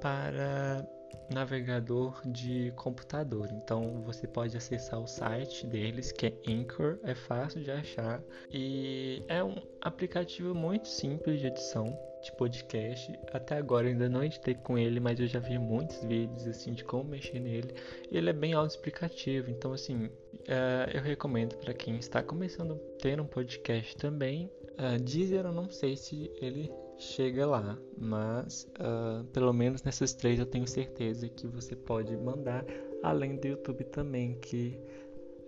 para 0.00 0.86
navegador 1.30 2.20
de 2.26 2.72
computador. 2.76 3.48
Então 3.52 4.02
você 4.02 4.26
pode 4.26 4.56
acessar 4.56 5.00
o 5.00 5.06
site 5.06 5.66
deles, 5.66 6.12
que 6.12 6.26
é 6.26 6.32
Anchor, 6.48 6.98
é 7.04 7.14
fácil 7.14 7.62
de 7.62 7.70
achar 7.70 8.22
e 8.50 9.22
é 9.28 9.42
um 9.42 9.54
aplicativo 9.80 10.54
muito 10.54 10.88
simples 10.88 11.40
de 11.40 11.46
edição 11.46 11.96
de 12.22 12.32
podcast. 12.32 13.18
Até 13.32 13.56
agora 13.56 13.88
ainda 13.88 14.08
não 14.08 14.22
editei 14.22 14.54
com 14.54 14.76
ele, 14.78 15.00
mas 15.00 15.18
eu 15.18 15.26
já 15.26 15.38
vi 15.38 15.58
muitos 15.58 16.02
vídeos 16.04 16.46
assim 16.46 16.72
de 16.72 16.84
como 16.84 17.10
mexer 17.10 17.40
nele. 17.40 17.74
Ele 18.10 18.30
é 18.30 18.32
bem 18.32 18.52
autoexplicativo, 18.52 19.50
então 19.50 19.72
assim, 19.72 20.06
uh, 20.06 20.90
eu 20.92 21.00
recomendo 21.00 21.56
para 21.56 21.72
quem 21.72 21.96
está 21.96 22.22
começando 22.22 22.74
a 22.74 23.02
ter 23.02 23.20
um 23.20 23.26
podcast 23.26 23.96
também. 23.96 24.50
Uh, 24.72 25.02
Deezer 25.02 25.46
eu 25.46 25.52
não 25.52 25.70
sei 25.70 25.96
se 25.96 26.30
ele 26.40 26.70
chega 27.00 27.46
lá, 27.46 27.78
mas 27.96 28.70
uh, 28.78 29.24
pelo 29.32 29.52
menos 29.52 29.82
nessas 29.82 30.12
três 30.12 30.38
eu 30.38 30.44
tenho 30.44 30.66
certeza 30.66 31.28
que 31.28 31.46
você 31.46 31.74
pode 31.74 32.14
mandar, 32.16 32.64
além 33.02 33.36
do 33.36 33.48
YouTube 33.48 33.84
também, 33.84 34.34
que 34.34 34.78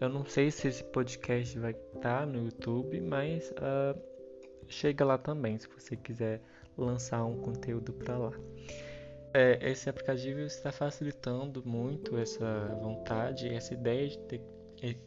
eu 0.01 0.09
não 0.09 0.25
sei 0.25 0.51
se 0.51 0.67
esse 0.69 0.83
podcast 0.83 1.59
vai 1.59 1.73
estar 1.73 2.21
tá 2.21 2.27
no 2.27 2.47
YouTube, 2.47 3.01
mas 3.03 3.51
uh, 3.51 4.01
chega 4.67 5.05
lá 5.05 5.19
também, 5.19 5.59
se 5.59 5.69
você 5.69 5.95
quiser 5.95 6.43
lançar 6.77 7.23
um 7.25 7.39
conteúdo 7.39 7.93
para 7.93 8.17
lá. 8.17 8.33
É, 9.35 9.59
esse 9.71 9.89
aplicativo 9.89 10.41
está 10.41 10.73
facilitando 10.73 11.63
muito 11.65 12.17
essa 12.17 12.67
vontade, 12.81 13.49
essa 13.49 13.75
ideia 13.75 14.09
de, 14.09 14.19
ter, 14.21 14.43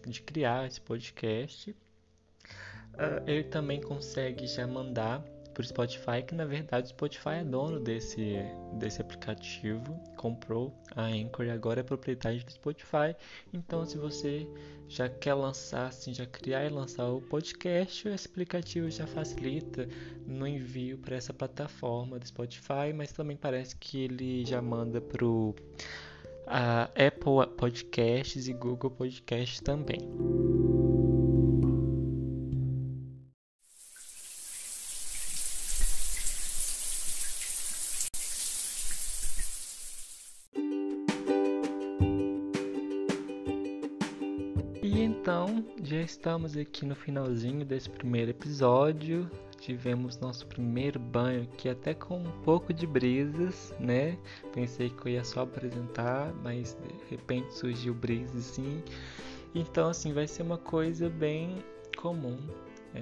de 0.07 0.21
criar 0.21 0.67
esse 0.67 0.79
podcast. 0.79 1.71
Uh, 1.71 3.21
ele 3.27 3.43
também 3.43 3.81
consegue 3.81 4.47
já 4.47 4.65
mandar 4.65 5.23
por 5.55 5.65
Spotify, 5.65 6.21
que 6.27 6.35
na 6.35 6.45
verdade 6.45 6.87
o 6.87 6.89
Spotify 6.89 7.29
é 7.39 7.43
dono 7.43 7.79
desse, 7.79 8.35
desse 8.73 9.01
aplicativo, 9.01 9.97
comprou 10.17 10.77
a 10.95 11.05
Anchor 11.05 11.45
e 11.45 11.49
agora 11.49 11.79
é 11.79 11.83
propriedade 11.83 12.43
do 12.43 12.51
Spotify. 12.51 13.15
Então, 13.53 13.85
se 13.85 13.97
você 13.97 14.45
já 14.87 15.07
quer 15.07 15.33
lançar, 15.33 15.87
assim, 15.87 16.13
já 16.13 16.25
criar 16.25 16.65
e 16.65 16.69
lançar 16.69 17.09
o 17.09 17.21
podcast, 17.21 18.07
esse 18.07 18.27
aplicativo 18.27 18.91
já 18.91 19.07
facilita 19.07 19.87
no 20.27 20.45
envio 20.45 20.97
para 20.97 21.15
essa 21.15 21.33
plataforma 21.33 22.19
do 22.19 22.27
Spotify, 22.27 22.93
mas 22.93 23.13
também 23.13 23.37
parece 23.37 23.75
que 23.77 24.03
ele 24.03 24.45
já 24.45 24.61
manda 24.61 24.99
para 24.99 25.25
o 25.25 25.55
Apple 26.45 27.55
Podcasts 27.57 28.47
e 28.47 28.53
Google 28.53 28.91
Podcasts 28.91 29.61
também. 29.61 29.99
Então, 45.01 45.65
já 45.83 46.01
estamos 46.01 46.55
aqui 46.55 46.85
no 46.85 46.95
finalzinho 46.95 47.65
desse 47.65 47.89
primeiro 47.89 48.31
episódio. 48.31 49.29
Tivemos 49.59 50.19
nosso 50.19 50.45
primeiro 50.47 50.99
banho 50.99 51.43
aqui, 51.43 51.67
até 51.67 51.93
com 51.93 52.17
um 52.19 52.31
pouco 52.43 52.73
de 52.73 52.85
brisas, 52.85 53.73
né? 53.79 54.17
Pensei 54.53 54.89
que 54.89 55.07
eu 55.07 55.11
ia 55.13 55.23
só 55.23 55.41
apresentar, 55.41 56.33
mas 56.43 56.75
de 56.75 57.15
repente 57.15 57.53
surgiu 57.53 57.93
brisas 57.93 58.43
sim. 58.43 58.83
Então, 59.53 59.89
assim, 59.89 60.13
vai 60.13 60.27
ser 60.27 60.43
uma 60.43 60.57
coisa 60.57 61.09
bem 61.09 61.63
comum 61.97 62.37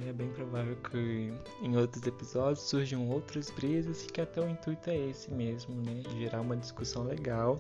é 0.10 0.14
bem 0.14 0.30
provável 0.30 0.76
que 0.90 1.34
em 1.62 1.78
outros 1.78 2.06
episódios 2.06 2.62
surjam 2.62 3.08
outras 3.10 3.50
brisas 3.50 4.06
que 4.06 4.22
até 4.22 4.42
o 4.42 4.50
intuito 4.50 4.90
é 4.90 4.98
esse 5.10 5.32
mesmo, 5.32 5.76
né? 5.76 6.02
Gerar 6.18 6.42
uma 6.42 6.58
discussão 6.58 7.04
legal. 7.04 7.56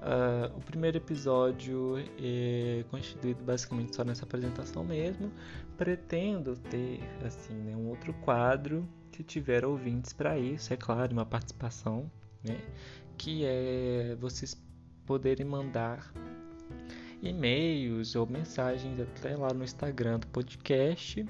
Uh, 0.00 0.56
o 0.56 0.60
primeiro 0.60 0.96
episódio 0.96 1.96
é 2.18 2.84
constituído 2.90 3.42
basicamente 3.42 3.94
só 3.96 4.04
nessa 4.04 4.24
apresentação 4.24 4.84
mesmo. 4.84 5.32
Pretendo 5.76 6.56
ter 6.56 7.00
assim, 7.24 7.54
né, 7.54 7.74
um 7.74 7.88
outro 7.88 8.12
quadro 8.14 8.86
se 9.14 9.22
tiver 9.22 9.64
ouvintes 9.64 10.12
para 10.12 10.38
isso, 10.38 10.72
é 10.72 10.76
claro, 10.76 11.12
uma 11.12 11.24
participação, 11.24 12.10
né? 12.42 12.60
Que 13.16 13.44
é 13.44 14.16
vocês 14.20 14.60
poderem 15.06 15.46
mandar 15.46 16.12
e-mails 17.26 18.14
ou 18.14 18.26
mensagens 18.26 19.00
até 19.00 19.36
lá 19.36 19.52
no 19.52 19.64
Instagram 19.64 20.18
do 20.18 20.26
podcast 20.28 21.24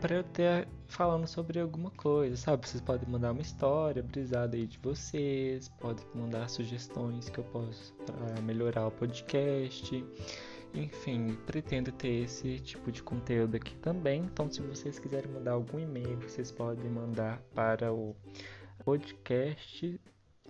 para 0.00 0.16
eu 0.16 0.22
ter 0.22 0.66
falando 0.86 1.26
sobre 1.26 1.60
alguma 1.60 1.90
coisa, 1.90 2.36
sabe? 2.36 2.68
Vocês 2.68 2.80
podem 2.80 3.08
mandar 3.08 3.32
uma 3.32 3.42
história 3.42 4.02
brisada 4.02 4.56
aí 4.56 4.66
de 4.66 4.78
vocês, 4.78 5.68
podem 5.80 6.06
mandar 6.14 6.48
sugestões 6.48 7.28
que 7.28 7.38
eu 7.38 7.44
posso 7.44 7.92
para 7.94 8.40
melhorar 8.42 8.86
o 8.86 8.90
podcast. 8.90 10.02
Enfim, 10.74 11.36
pretendo 11.46 11.92
ter 11.92 12.24
esse 12.24 12.58
tipo 12.60 12.90
de 12.92 13.02
conteúdo 13.02 13.56
aqui 13.56 13.74
também. 13.76 14.22
Então, 14.22 14.50
se 14.50 14.60
vocês 14.62 14.98
quiserem 14.98 15.30
mandar 15.32 15.52
algum 15.52 15.78
e-mail, 15.78 16.18
vocês 16.20 16.50
podem 16.52 16.90
mandar 16.90 17.40
para 17.54 17.92
o 17.92 18.14
podcast 18.84 20.00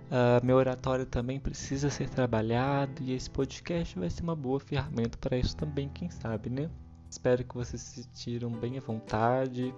uh, 0.09 0.45
meu 0.45 0.55
oratório 0.55 1.05
também 1.05 1.41
precisa 1.41 1.89
ser 1.89 2.09
trabalhado 2.09 3.03
e 3.03 3.12
esse 3.12 3.29
podcast 3.29 3.99
vai 3.99 4.09
ser 4.09 4.23
uma 4.23 4.36
boa 4.36 4.62
ferramenta 4.62 5.17
para 5.17 5.38
isso 5.38 5.57
também, 5.57 5.89
quem 5.89 6.09
sabe, 6.09 6.49
né? 6.49 6.69
Espero 7.09 7.43
que 7.43 7.53
vocês 7.53 7.81
se 7.81 8.03
sentiram 8.03 8.49
bem 8.49 8.77
à 8.77 8.81
vontade, 8.81 9.75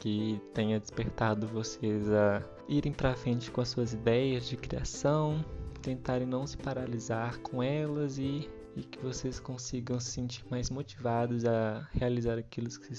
que 0.00 0.40
tenha 0.54 0.80
despertado 0.80 1.46
vocês 1.46 2.10
a 2.10 2.42
irem 2.68 2.92
para 2.92 3.14
frente 3.14 3.50
com 3.50 3.60
as 3.60 3.68
suas 3.68 3.92
ideias 3.92 4.48
de 4.48 4.56
criação, 4.56 5.44
tentarem 5.82 6.26
não 6.26 6.46
se 6.46 6.56
paralisar 6.56 7.38
com 7.40 7.62
elas 7.62 8.18
e, 8.18 8.50
e 8.74 8.82
que 8.82 8.98
vocês 8.98 9.38
consigam 9.38 10.00
se 10.00 10.10
sentir 10.12 10.44
mais 10.50 10.70
motivados 10.70 11.44
a 11.44 11.86
realizar 11.92 12.38
aquilo 12.38 12.68
que 12.68 12.94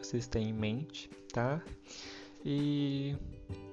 vocês 0.00 0.26
têm 0.26 0.48
em 0.48 0.52
mente, 0.52 1.10
tá? 1.32 1.62
E 2.44 3.14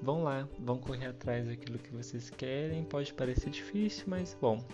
vão 0.01 0.23
lá, 0.23 0.47
vão 0.59 0.77
correr 0.77 1.07
atrás 1.07 1.47
daquilo 1.47 1.79
que 1.79 1.91
vocês 1.91 2.29
querem. 2.29 2.83
Pode 2.83 3.13
parecer 3.13 3.49
difícil, 3.49 4.05
mas 4.07 4.37
bom, 4.41 4.65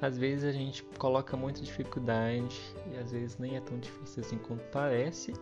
às 0.00 0.16
vezes 0.16 0.44
a 0.44 0.52
gente 0.52 0.82
coloca 0.98 1.36
muita 1.36 1.60
dificuldade 1.60 2.60
e 2.92 2.96
às 2.98 3.10
vezes 3.10 3.38
nem 3.38 3.56
é 3.56 3.60
tão 3.60 3.78
difícil 3.78 4.22
assim 4.22 4.38
quanto 4.38 4.62
parece. 4.70 5.32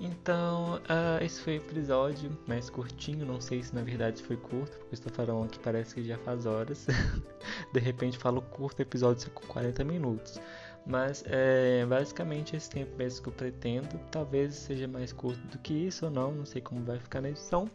Então, 0.00 0.76
uh, 0.76 1.22
esse 1.22 1.40
foi 1.40 1.54
o 1.54 1.56
episódio 1.56 2.36
mais 2.46 2.68
curtinho. 2.68 3.24
Não 3.24 3.40
sei 3.40 3.62
se 3.62 3.74
na 3.74 3.82
verdade 3.82 4.22
foi 4.22 4.36
curto, 4.36 4.76
porque 4.78 4.94
estou 4.94 5.12
falando 5.12 5.50
que 5.50 5.58
parece 5.58 5.94
que 5.94 6.04
já 6.04 6.18
faz 6.18 6.46
horas. 6.46 6.86
De 7.72 7.80
repente 7.80 8.18
falo 8.18 8.42
curto, 8.42 8.80
episódio 8.80 9.30
com 9.30 9.46
40 9.46 9.84
minutos. 9.84 10.40
Mas 10.86 11.24
é 11.26 11.86
basicamente 11.86 12.56
esse 12.56 12.68
tempo 12.68 12.94
mesmo 12.96 13.22
que 13.22 13.28
eu 13.28 13.32
pretendo. 13.32 13.98
Talvez 14.10 14.54
seja 14.54 14.86
mais 14.86 15.12
curto 15.12 15.40
do 15.48 15.58
que 15.58 15.72
isso 15.72 16.06
ou 16.06 16.10
não, 16.10 16.32
não 16.32 16.44
sei 16.44 16.60
como 16.60 16.84
vai 16.84 16.98
ficar 16.98 17.20
na 17.20 17.30
edição. 17.30 17.70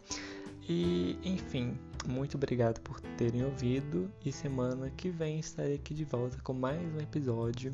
E 0.67 1.17
enfim, 1.23 1.75
muito 2.05 2.35
obrigado 2.35 2.79
por 2.81 2.99
terem 3.17 3.43
ouvido. 3.43 4.11
E 4.23 4.31
semana 4.31 4.91
que 4.91 5.09
vem 5.09 5.39
estarei 5.39 5.75
aqui 5.75 5.93
de 5.93 6.05
volta 6.05 6.37
com 6.43 6.53
mais 6.53 6.79
um 6.93 6.99
episódio. 6.99 7.73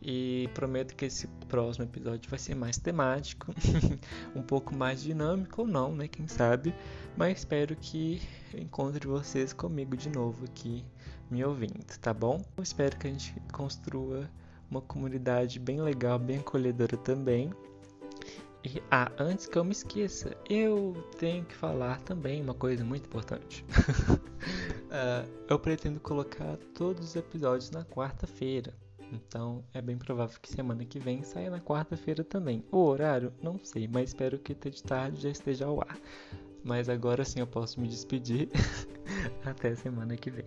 E 0.00 0.48
prometo 0.54 0.94
que 0.94 1.06
esse 1.06 1.26
próximo 1.48 1.84
episódio 1.84 2.28
vai 2.28 2.38
ser 2.38 2.54
mais 2.54 2.76
temático, 2.78 3.52
um 4.36 4.42
pouco 4.42 4.74
mais 4.74 5.02
dinâmico 5.02 5.62
ou 5.62 5.66
não, 5.66 5.94
né? 5.94 6.06
Quem 6.06 6.28
sabe. 6.28 6.74
Mas 7.16 7.38
espero 7.38 7.74
que 7.74 8.20
encontre 8.54 9.06
vocês 9.06 9.52
comigo 9.52 9.96
de 9.96 10.10
novo 10.10 10.44
aqui 10.44 10.84
me 11.30 11.44
ouvindo, 11.44 11.84
tá 12.00 12.14
bom? 12.14 12.42
Eu 12.56 12.62
espero 12.62 12.96
que 12.96 13.06
a 13.06 13.10
gente 13.10 13.34
construa 13.52 14.30
uma 14.70 14.80
comunidade 14.80 15.58
bem 15.58 15.80
legal, 15.80 16.18
bem 16.18 16.38
acolhedora 16.38 16.96
também. 16.96 17.50
E, 18.64 18.82
ah, 18.90 19.12
antes 19.18 19.46
que 19.46 19.56
eu 19.56 19.64
me 19.64 19.70
esqueça, 19.70 20.36
eu 20.50 20.92
tenho 21.18 21.44
que 21.44 21.54
falar 21.54 22.00
também 22.00 22.42
uma 22.42 22.54
coisa 22.54 22.84
muito 22.84 23.06
importante. 23.06 23.64
uh, 24.90 25.28
eu 25.48 25.58
pretendo 25.58 26.00
colocar 26.00 26.56
todos 26.74 27.10
os 27.10 27.16
episódios 27.16 27.70
na 27.70 27.84
quarta-feira. 27.84 28.74
Então 29.12 29.64
é 29.72 29.80
bem 29.80 29.96
provável 29.96 30.38
que 30.40 30.48
semana 30.48 30.84
que 30.84 30.98
vem 30.98 31.22
saia 31.22 31.50
na 31.50 31.60
quarta-feira 31.60 32.24
também. 32.24 32.64
O 32.70 32.78
horário, 32.84 33.32
não 33.42 33.58
sei, 33.62 33.88
mas 33.88 34.10
espero 34.10 34.38
que 34.38 34.54
de 34.54 34.82
tarde 34.82 35.22
já 35.22 35.30
esteja 35.30 35.66
ao 35.66 35.80
ar. 35.80 35.98
Mas 36.64 36.88
agora 36.88 37.24
sim 37.24 37.40
eu 37.40 37.46
posso 37.46 37.80
me 37.80 37.88
despedir. 37.88 38.48
Até 39.44 39.74
semana 39.74 40.16
que 40.16 40.30
vem. 40.30 40.44